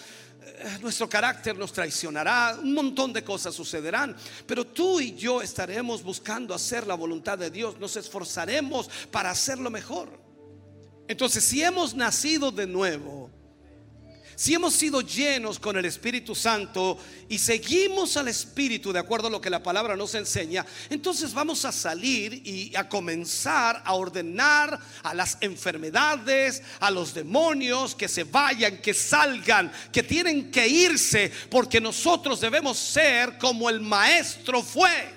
[0.42, 4.16] Eh, nuestro carácter nos traicionará, un montón de cosas sucederán.
[4.48, 9.70] Pero tú y yo estaremos buscando hacer la voluntad de Dios, nos esforzaremos para hacerlo
[9.70, 10.10] mejor.
[11.08, 13.30] Entonces, si hemos nacido de nuevo,
[14.36, 16.98] si hemos sido llenos con el Espíritu Santo
[17.30, 21.64] y seguimos al Espíritu de acuerdo a lo que la palabra nos enseña, entonces vamos
[21.66, 28.26] a salir y a comenzar a ordenar a las enfermedades, a los demonios que se
[28.26, 35.14] vayan, que salgan, que tienen que irse, porque nosotros debemos ser como el Maestro fue.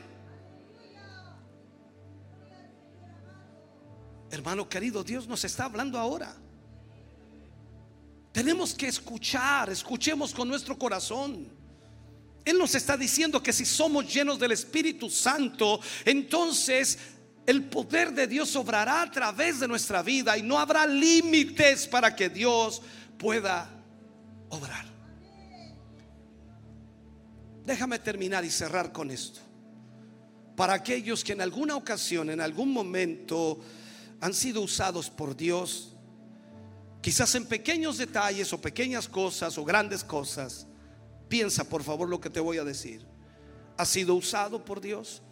[4.30, 6.36] Hermano querido, Dios nos está hablando ahora.
[8.38, 11.48] Tenemos que escuchar, escuchemos con nuestro corazón.
[12.44, 17.00] Él nos está diciendo que si somos llenos del Espíritu Santo, entonces
[17.46, 22.14] el poder de Dios obrará a través de nuestra vida y no habrá límites para
[22.14, 22.80] que Dios
[23.18, 23.68] pueda
[24.50, 24.86] obrar.
[27.66, 29.40] Déjame terminar y cerrar con esto.
[30.54, 33.58] Para aquellos que en alguna ocasión, en algún momento,
[34.20, 35.87] han sido usados por Dios
[37.00, 40.66] Quizás en pequeños detalles o pequeñas cosas o grandes cosas.
[41.28, 43.06] Piensa por favor lo que te voy a decir.
[43.76, 45.22] ¿Has sido usado por Dios?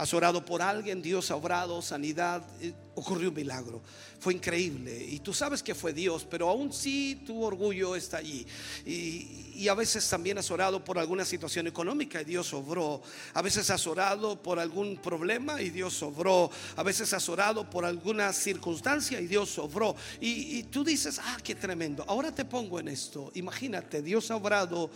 [0.00, 3.82] Has orado por alguien, Dios ha obrado sanidad, eh, ocurrió un milagro.
[4.18, 4.96] Fue increíble.
[4.98, 8.46] Y tú sabes que fue Dios, pero aún sí tu orgullo está allí.
[8.86, 13.02] Y, a veces también has orado por alguna situación económica y Dios obró.
[13.34, 16.50] A veces has orado por algún problema y Dios obró.
[16.76, 19.94] A veces has orado por alguna circunstancia y Dios obró.
[20.18, 22.06] Y, y tú dices, ah, qué tremendo.
[22.08, 23.30] Ahora te pongo en esto.
[23.34, 24.90] Imagínate, Dios ha obrado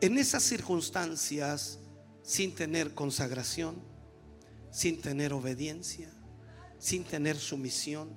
[0.00, 1.80] en esas circunstancias
[2.22, 3.95] sin tener consagración
[4.70, 6.10] sin tener obediencia,
[6.78, 8.10] sin tener sumisión,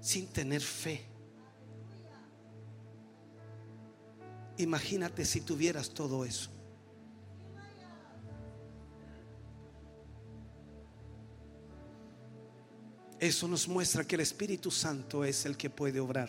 [0.00, 1.04] sin tener fe.
[4.56, 6.50] Imagínate si tuvieras todo eso.
[13.18, 16.28] Eso nos muestra que el Espíritu Santo es el que puede obrar.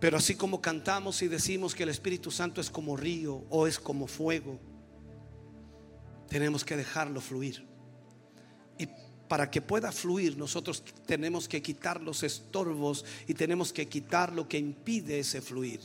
[0.00, 3.78] Pero así como cantamos y decimos que el Espíritu Santo es como río o es
[3.78, 4.58] como fuego,
[6.28, 7.66] tenemos que dejarlo fluir.
[8.78, 8.88] Y
[9.28, 14.48] para que pueda fluir, nosotros tenemos que quitar los estorbos y tenemos que quitar lo
[14.48, 15.80] que impide ese fluir.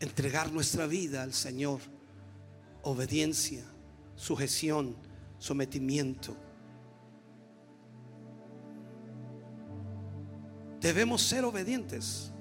[0.00, 1.80] Entregar nuestra vida al Señor.
[2.82, 3.64] Obediencia,
[4.14, 4.96] sujeción,
[5.38, 6.36] sometimiento.
[10.80, 12.32] Debemos ser obedientes.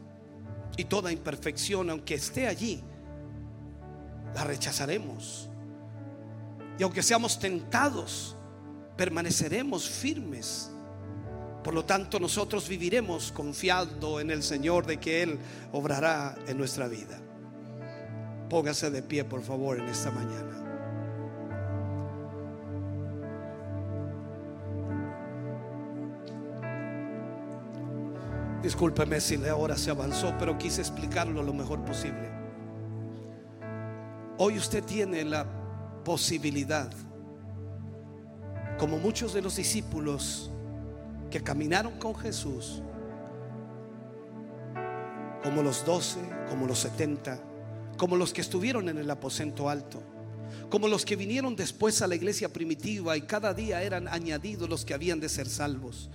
[0.77, 2.84] Y toda imperfección, aunque esté allí,
[4.34, 5.49] la rechazaremos.
[6.77, 8.35] Y aunque seamos tentados,
[8.97, 10.72] permaneceremos firmes.
[11.64, 15.39] Por lo tanto, nosotros viviremos confiando en el Señor de que Él
[15.72, 17.19] obrará en nuestra vida.
[18.49, 20.61] Póngase de pie, por favor, en esta mañana.
[28.61, 32.31] Discúlpeme si la hora se avanzó, pero quise explicarlo lo mejor posible.
[34.38, 35.45] Hoy usted tiene la
[36.06, 36.90] posibilidad,
[38.77, 40.49] como muchos de los discípulos
[41.30, 42.82] que caminaron con Jesús,
[45.44, 47.41] como los doce, como los setenta,
[47.98, 50.02] como los que estuvieron en el aposento alto,
[50.69, 54.86] como los que vinieron después a la iglesia primitiva y cada día eran añadidos los
[54.86, 56.10] que habían de ser salvos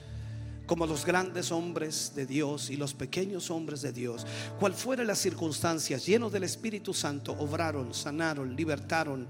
[0.70, 4.24] como los grandes hombres de Dios y los pequeños hombres de Dios,
[4.60, 9.26] cual fuera las circunstancias, llenos del Espíritu Santo, obraron, sanaron, libertaron,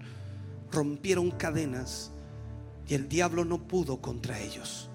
[0.71, 2.11] rompieron cadenas
[2.87, 4.91] y el diablo no pudo contra ellos.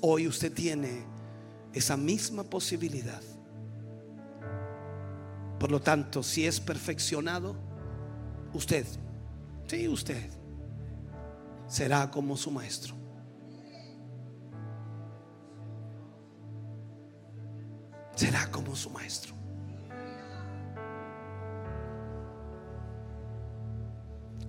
[0.00, 1.04] Hoy usted tiene
[1.72, 3.22] esa misma posibilidad.
[5.58, 7.56] Por lo tanto, si es perfeccionado,
[8.54, 8.86] usted,
[9.66, 10.30] sí, usted,
[11.66, 12.98] será como su maestro.
[18.18, 19.37] será como su maestro.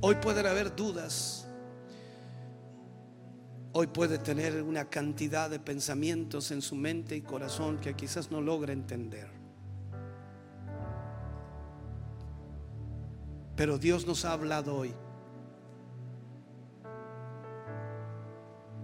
[0.01, 1.45] Hoy pueden haber dudas.
[3.73, 8.41] Hoy puede tener una cantidad de pensamientos en su mente y corazón que quizás no
[8.41, 9.29] logra entender.
[13.55, 14.93] Pero Dios nos ha hablado hoy.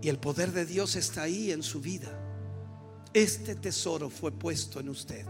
[0.02, 2.10] Y el poder de Dios está ahí en su vida.
[3.14, 5.26] Este tesoro fue puesto en usted.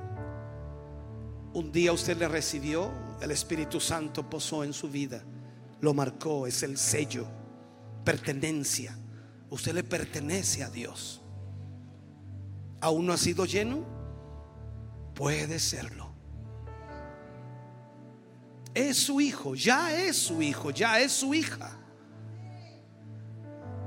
[1.53, 2.91] Un día usted le recibió,
[3.22, 5.24] el Espíritu Santo posó en su vida,
[5.86, 7.28] lo marcó, es el sello,
[8.03, 8.98] pertenencia.
[9.49, 11.22] Usted le pertenece a Dios.
[12.82, 13.86] ¿Aún no ha sido lleno?
[15.14, 16.12] Puede serlo.
[18.74, 21.78] Es su hijo, ya es su hijo, ya es su hija.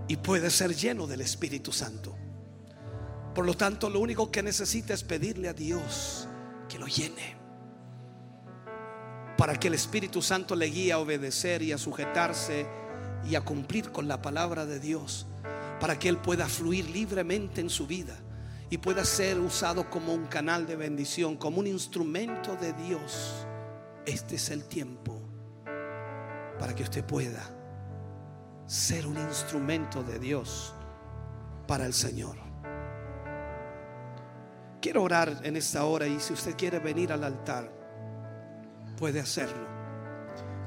[0.07, 2.17] Y puede ser lleno del Espíritu Santo.
[3.35, 6.27] Por lo tanto, lo único que necesita es pedirle a Dios
[6.69, 7.38] que lo llene.
[9.39, 12.67] Para que el Espíritu Santo le guíe a obedecer y a sujetarse
[13.25, 15.27] y a cumplir con la palabra de Dios.
[15.81, 18.19] Para que Él pueda fluir libremente en su vida
[18.69, 23.47] y pueda ser usado como un canal de bendición, como un instrumento de Dios.
[24.05, 25.23] Este es el tiempo
[26.59, 27.43] para que usted pueda
[28.67, 30.75] ser un instrumento de Dios
[31.67, 32.37] para el Señor.
[34.81, 37.78] Quiero orar en esta hora y si usted quiere venir al altar,
[38.99, 39.67] puede hacerlo.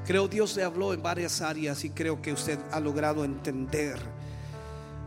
[0.04, 3.98] Creo Dios le habló en varias áreas y creo que usted ha logrado entender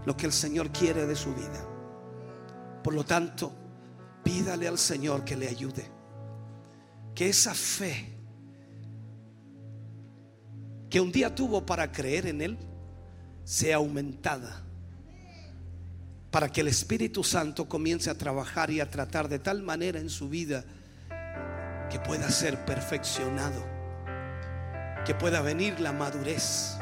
[0.05, 1.65] lo que el Señor quiere de su vida.
[2.83, 3.51] Por lo tanto,
[4.23, 5.89] pídale al Señor que le ayude.
[7.13, 8.13] Que esa fe
[10.89, 12.57] que un día tuvo para creer en Él
[13.43, 14.65] sea aumentada
[16.35, 20.09] para que el Espíritu Santo comience a trabajar y a tratar de tal manera en
[20.09, 20.65] su vida
[21.89, 23.61] que pueda ser perfeccionado,
[25.05, 26.77] que pueda venir la madurez,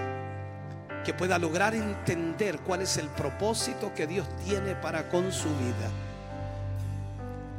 [1.03, 5.89] que pueda lograr entender cuál es el propósito que Dios tiene para con su vida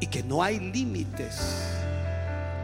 [0.01, 1.69] y que no hay límites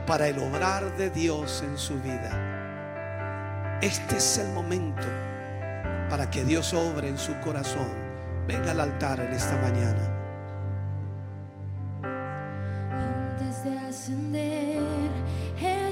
[0.06, 3.78] para el obrar de Dios en su vida.
[3.82, 5.06] Este es el momento
[6.08, 8.10] para que Dios obre en su corazón
[8.50, 10.02] venga al altar en esta mañana.
[12.92, 14.69] Antes de ascender,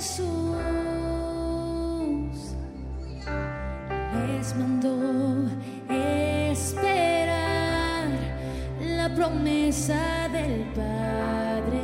[0.08, 0.24] Jesús
[4.26, 5.50] les mandó
[5.90, 7.28] esperar
[8.80, 11.82] la promesa del Padre.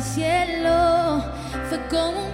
[0.00, 1.22] cielo
[1.68, 2.27] fue como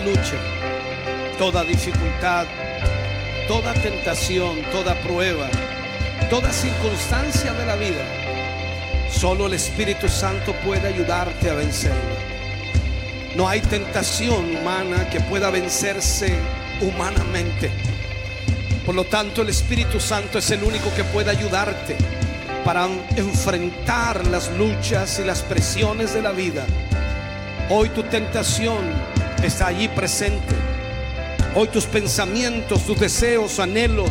[0.00, 0.36] lucha,
[1.38, 2.46] toda dificultad,
[3.46, 5.48] toda tentación, toda prueba,
[6.28, 8.04] toda circunstancia de la vida,
[9.10, 12.30] solo el Espíritu Santo puede ayudarte a vencerla.
[13.36, 16.34] No hay tentación humana que pueda vencerse
[16.80, 17.70] humanamente.
[18.84, 21.96] Por lo tanto, el Espíritu Santo es el único que puede ayudarte
[22.64, 26.66] para enfrentar las luchas y las presiones de la vida.
[27.68, 28.78] Hoy tu tentación
[29.42, 30.54] está allí presente.
[31.54, 34.10] Hoy tus pensamientos, tus deseos, anhelos,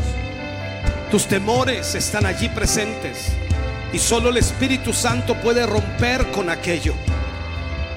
[1.12, 3.32] tus temores están allí presentes.
[3.94, 6.94] Y solo el Espíritu Santo puede romper con aquello.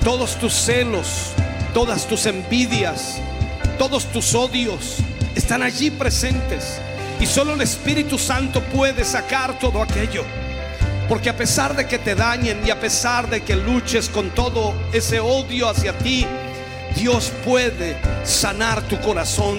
[0.04, 1.32] Todos tus celos,
[1.74, 3.20] todas tus envidias,
[3.78, 4.98] todos tus odios
[5.34, 6.80] están allí presentes.
[7.20, 10.24] Y solo el Espíritu Santo puede sacar todo aquello.
[11.08, 14.74] Porque a pesar de que te dañen y a pesar de que luches con todo
[14.92, 16.26] ese odio hacia ti,
[16.94, 19.58] Dios puede sanar tu corazón.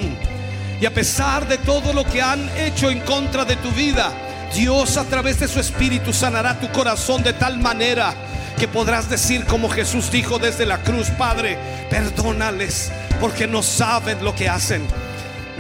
[0.80, 4.12] Y a pesar de todo lo que han hecho en contra de tu vida,
[4.54, 8.14] Dios a través de su Espíritu sanará tu corazón de tal manera
[8.58, 11.58] que podrás decir como Jesús dijo desde la cruz, Padre,
[11.90, 14.86] perdónales porque no saben lo que hacen.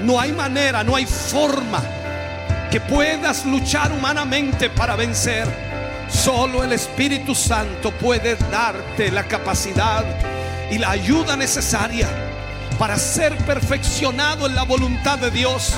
[0.04, 1.82] No hay manera, no hay forma
[2.70, 5.48] que puedas luchar humanamente para vencer.
[6.10, 10.04] Solo el Espíritu Santo puede darte la capacidad
[10.74, 12.08] y la ayuda necesaria
[12.80, 15.76] para ser perfeccionado en la voluntad de Dios,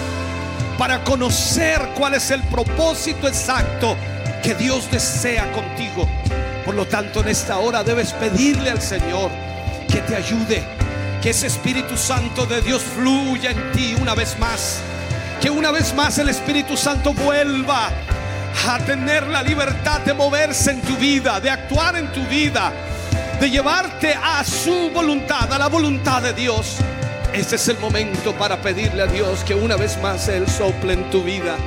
[0.77, 3.97] para conocer cuál es el propósito exacto
[4.41, 6.07] que Dios desea contigo.
[6.63, 9.30] Por lo tanto, en esta hora debes pedirle al Señor
[9.91, 10.63] que te ayude,
[11.22, 14.80] que ese Espíritu Santo de Dios fluya en ti una vez más,
[15.41, 17.89] que una vez más el Espíritu Santo vuelva
[18.65, 22.72] a tener la libertad de moverse en tu vida, de actuar en tu vida,
[23.40, 26.78] de llevarte a su voluntad, a la voluntad de Dios.
[27.34, 31.10] Este es el momento para pedirle a Dios que una vez más Él sople en
[31.10, 31.57] tu vida,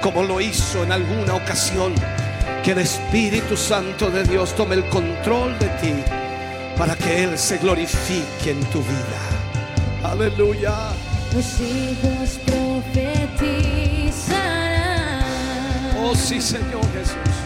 [0.00, 1.94] como lo hizo en alguna ocasión.
[2.62, 5.94] Que el Espíritu Santo de Dios tome el control de ti
[6.76, 9.18] para que Él se glorifique en tu vida.
[10.04, 10.90] Aleluya.
[11.34, 15.24] Los hijos profetizarán.
[16.00, 17.37] Oh sí, Señor Jesús.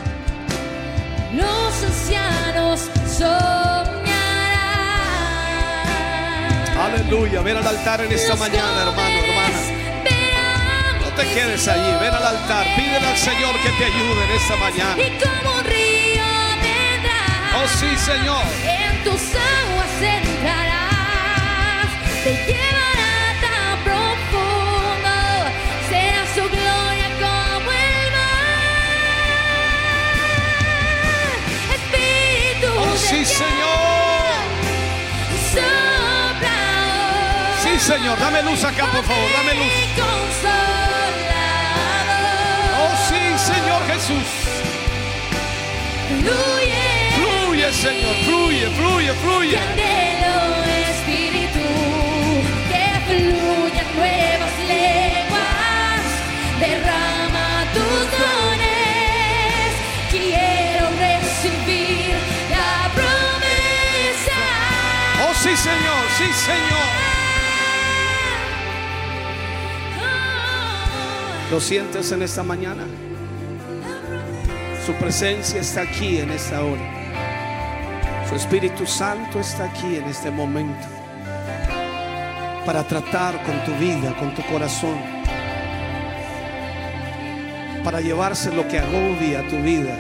[1.35, 4.03] Los ancianos soñarán.
[6.79, 7.41] Aleluya.
[7.43, 9.59] Ven al altar en esta Los mañana, hermano, hermana.
[10.05, 11.91] verán No te quedes allí.
[12.01, 12.67] Ven al altar.
[12.77, 15.03] Pídele al Señor que te ayude en esta mañana.
[15.03, 16.25] Y como un río
[16.61, 17.23] vendrá.
[17.63, 18.45] Oh sí, Señor.
[18.65, 21.89] En tus aguas entrarás.
[22.25, 23.12] Te llevará
[33.13, 34.33] sí, Señor.
[37.63, 38.19] Sí, Señor.
[38.19, 39.31] Dame luz acá, por favor.
[39.37, 39.73] Dame luz.
[42.81, 43.23] Oh sí,
[43.53, 44.29] Señor Jesús.
[46.09, 46.85] Fluye.
[47.17, 48.15] Fluye, Señor.
[48.25, 49.59] Fluye, fluye, fluye.
[49.59, 50.37] anhelo,
[50.91, 51.67] Espíritu,
[52.71, 56.05] que fluyan nuevas lenguas,
[56.61, 57.22] derrama
[65.63, 66.05] Señor.
[66.19, 66.89] Sí, Señor.
[71.53, 72.85] ¿Lo sientes en esta mañana?
[74.85, 76.83] Su presencia está aquí en esta hora.
[78.29, 80.85] Su Espíritu Santo está aquí en este momento
[82.67, 84.99] para tratar con tu vida, con tu corazón,
[87.85, 89.97] para llevarse lo que agobia tu vida,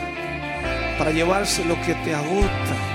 [0.98, 2.91] para llevarse lo que te agota,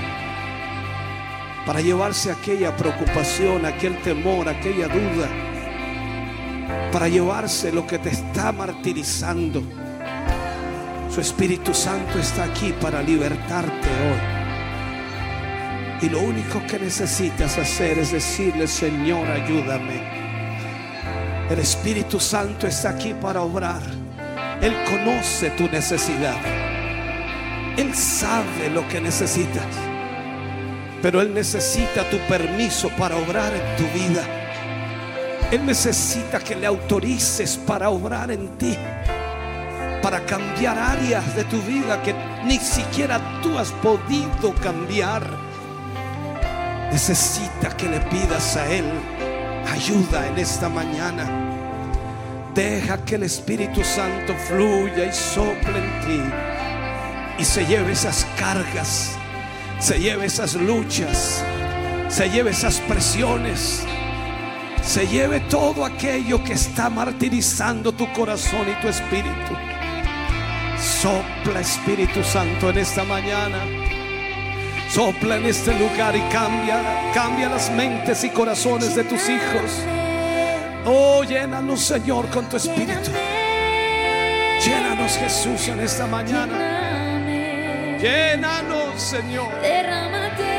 [1.68, 5.28] para llevarse aquella preocupación, aquel temor, aquella duda,
[6.90, 9.62] para llevarse lo que te está martirizando.
[11.10, 16.06] Su Espíritu Santo está aquí para libertarte hoy.
[16.06, 20.00] Y lo único que necesitas hacer es decirle, Señor, ayúdame.
[21.50, 23.82] El Espíritu Santo está aquí para obrar.
[24.62, 26.38] Él conoce tu necesidad.
[27.76, 29.87] Él sabe lo que necesitas.
[31.02, 34.22] Pero Él necesita tu permiso para obrar en tu vida.
[35.50, 38.76] Él necesita que le autorices para obrar en ti,
[40.02, 42.14] para cambiar áreas de tu vida que
[42.44, 45.22] ni siquiera tú has podido cambiar.
[46.92, 48.84] Necesita que le pidas a Él
[49.72, 51.24] ayuda en esta mañana.
[52.54, 56.22] Deja que el Espíritu Santo fluya y sople en ti
[57.38, 59.16] y se lleve esas cargas,
[59.78, 61.44] se lleve esas luchas,
[62.08, 63.84] se lleve esas presiones,
[64.82, 69.56] se lleve todo aquello que está martirizando tu corazón y tu espíritu.
[70.78, 73.58] Sopla Espíritu Santo en esta mañana.
[74.90, 79.84] Sopla en este lugar y cambia, cambia las mentes y corazones de tus hijos.
[80.86, 83.10] Oh, llénanos, Señor, con tu espíritu.
[84.64, 86.97] Llénanos, Jesús, en esta mañana.
[88.00, 89.50] Llénanos, Señor.
[89.60, 90.50] Derrámate,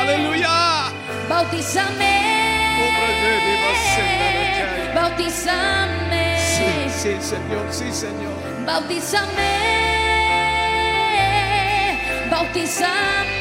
[0.01, 0.93] Aleluya.
[1.29, 2.13] Bautízame,
[4.95, 6.71] bautízame, Sí,
[7.01, 8.37] sí, Señor, sí, Señor.
[8.67, 9.51] bautízame,
[12.31, 13.38] bautízame,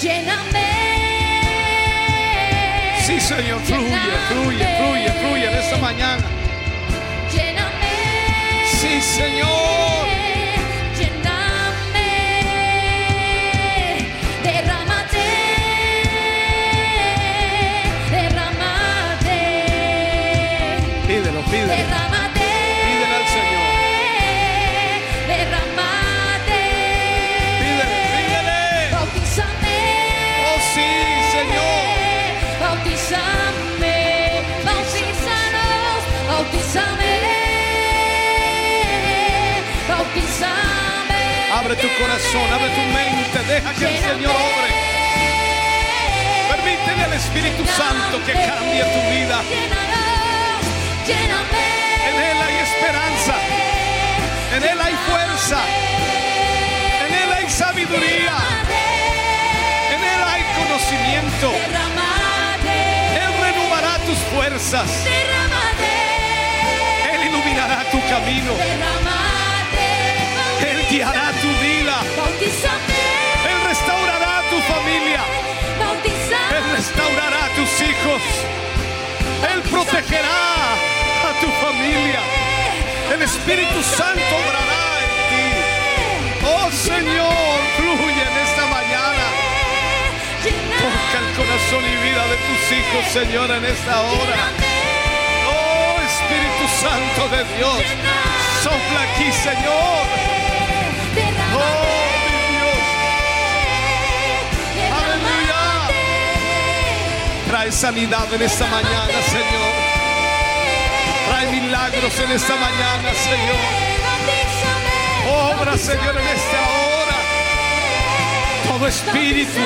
[0.00, 0.66] lléname.
[3.06, 3.96] Sí, Señor, fluye,
[4.28, 6.24] fluye, fluye, fluye en esta mañana.
[7.32, 7.94] Lléname.
[8.80, 10.06] Sí, Señor.
[10.98, 12.10] Lléname.
[14.42, 15.26] Derrámate.
[18.10, 19.38] Derrámate.
[21.06, 21.95] Pídelo, pídelo.
[41.66, 44.70] Abre tu corazón, abre tu mente, deja que el Señor obre.
[46.48, 49.42] Permítele al Espíritu Santo que cambie tu vida.
[52.08, 53.34] En Él hay esperanza,
[54.54, 55.58] en Él hay fuerza,
[57.04, 58.36] en Él hay sabiduría,
[59.90, 61.50] en Él hay conocimiento.
[63.22, 64.88] Él renovará tus fuerzas,
[67.12, 68.52] Él iluminará tu camino,
[70.86, 71.96] Él guiará tu vida,
[73.50, 75.20] Él restaurará tu familia.
[76.56, 78.22] Él restaurará a tus hijos,
[79.52, 80.74] Él protegerá
[81.28, 82.20] a tu familia,
[83.12, 85.48] el Espíritu Santo obrará en ti.
[86.46, 89.26] Oh Señor, fluye en esta mañana.
[90.42, 94.36] Toca el corazón y vida de tus hijos, Señor, en esta hora.
[95.50, 97.82] Oh Espíritu Santo de Dios,
[98.62, 100.25] sopla aquí, Señor.
[107.66, 109.72] Trae sanidad en esta mañana, Señor.
[111.26, 113.56] Trae milagros en esta mañana, Señor.
[115.50, 117.16] Obra, Señor, en esta hora.
[118.68, 119.60] Todo espíritu,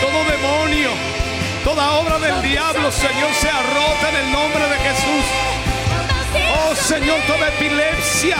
[0.00, 0.90] todo demonio,
[1.64, 5.24] toda obra del diablo, Señor, sea rota en el nombre de Jesús.
[6.54, 8.36] Oh Señor, toda epilepsia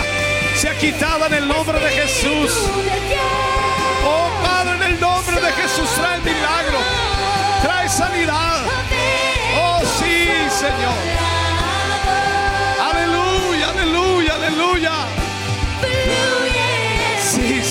[0.55, 2.53] sea quitada en el nombre de Jesús.
[4.07, 6.26] Oh Padre, en el nombre de Jesús trae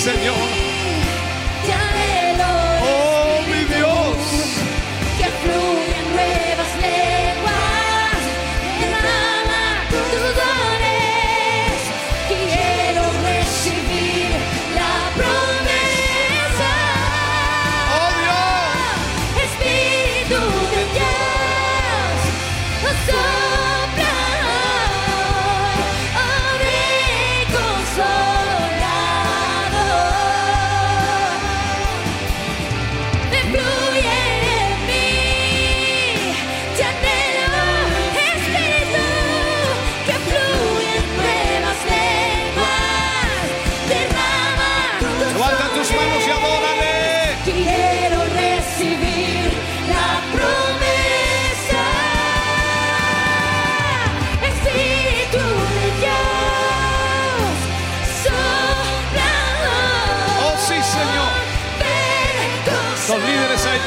[0.05, 0.64] 这你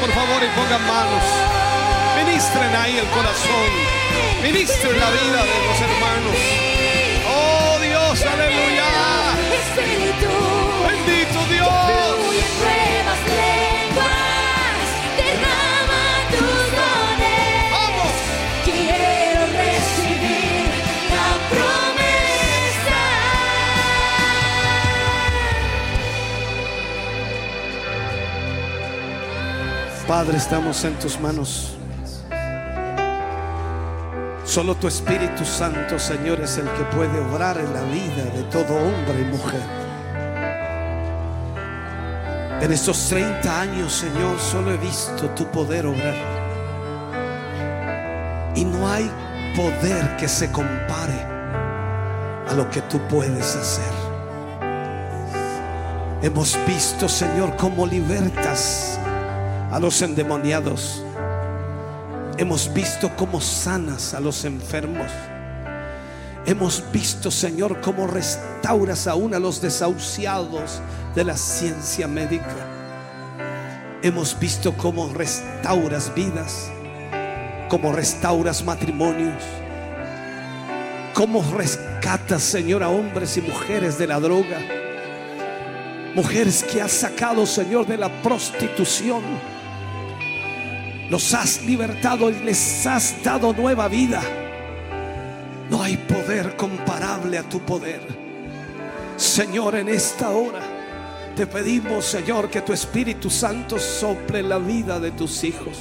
[0.08, 1.24] por favor, y pongan manos.
[2.16, 3.68] Ministren ahí el corazón.
[4.42, 6.77] Ministren la vida de los hermanos.
[30.08, 31.76] Padre, estamos en tus manos.
[34.42, 38.74] Solo tu Espíritu Santo, Señor, es el que puede obrar en la vida de todo
[38.74, 39.60] hombre y mujer.
[42.62, 46.16] En estos 30 años, Señor, solo he visto tu poder obrar.
[48.54, 49.10] Y no hay
[49.54, 51.22] poder que se compare
[52.48, 53.92] a lo que tú puedes hacer.
[56.22, 58.97] Hemos visto, Señor, cómo libertas
[59.70, 61.02] a los endemoniados.
[62.38, 65.10] Hemos visto cómo sanas a los enfermos.
[66.46, 70.80] Hemos visto, Señor, cómo restauras aún a los desahuciados
[71.14, 72.54] de la ciencia médica.
[74.02, 76.70] Hemos visto cómo restauras vidas,
[77.68, 79.42] cómo restauras matrimonios,
[81.12, 84.60] cómo rescatas, Señor, a hombres y mujeres de la droga.
[86.14, 89.22] Mujeres que has sacado, Señor, de la prostitución.
[91.10, 94.20] Los has libertado y les has dado nueva vida.
[95.70, 98.00] No hay poder comparable a tu poder.
[99.16, 100.60] Señor, en esta hora
[101.34, 105.78] te pedimos, Señor, que tu Espíritu Santo sople la vida de tus hijos.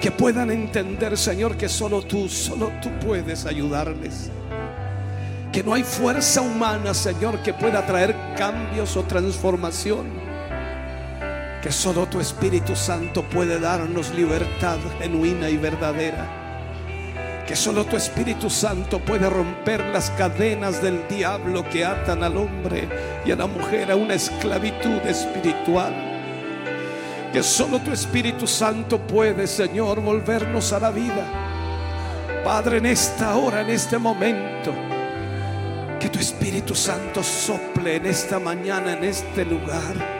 [0.00, 4.30] Que puedan entender, Señor, que solo tú, solo tú puedes ayudarles.
[5.52, 10.19] Que no hay fuerza humana, Señor, que pueda traer cambios o transformación
[11.62, 16.38] que solo tu Espíritu Santo puede darnos libertad genuina y verdadera.
[17.46, 22.88] Que solo tu Espíritu Santo puede romper las cadenas del diablo que atan al hombre
[23.26, 25.92] y a la mujer a una esclavitud espiritual.
[27.32, 31.26] Que solo tu Espíritu Santo puede, Señor, volvernos a la vida.
[32.42, 34.72] Padre, en esta hora, en este momento,
[35.98, 40.19] que tu Espíritu Santo sople en esta mañana, en este lugar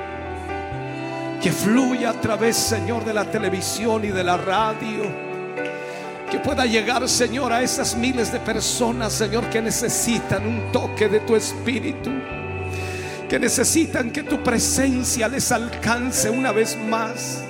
[1.40, 5.30] que fluya a través, Señor, de la televisión y de la radio.
[6.30, 11.20] Que pueda llegar, Señor, a esas miles de personas, Señor, que necesitan un toque de
[11.20, 12.10] tu espíritu.
[13.28, 17.42] Que necesitan que tu presencia les alcance una vez más.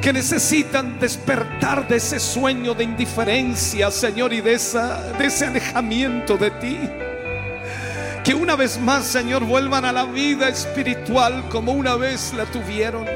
[0.00, 6.78] Que necesitan despertar de ese sueño de indiferencia, Señor, y de, ese alejamiento de ti.
[8.24, 13.06] Que una vez más, Señor, vuelvan a la vida espiritual como una vez la tuvieron.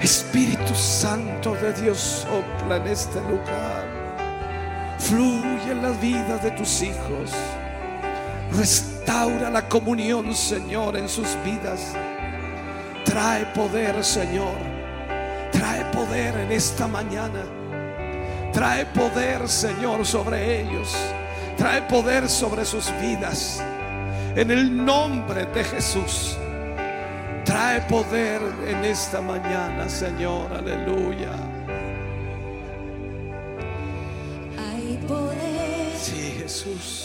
[0.00, 3.84] Espíritu Santo de Dios sopla en este lugar.
[5.00, 7.32] Fluye en la vida de tus hijos.
[8.56, 11.92] Restaura la comunión, Señor, en sus vidas.
[13.04, 14.58] Trae poder, Señor.
[15.50, 17.42] Trae poder en esta mañana.
[18.52, 20.94] Trae poder, Señor, sobre ellos.
[21.56, 23.60] Trae poder sobre sus vidas
[24.36, 26.36] en el nombre de Jesús.
[27.44, 31.32] Trae poder en esta mañana, Señor, aleluya.
[34.58, 37.04] Hay poder Sí, Jesús.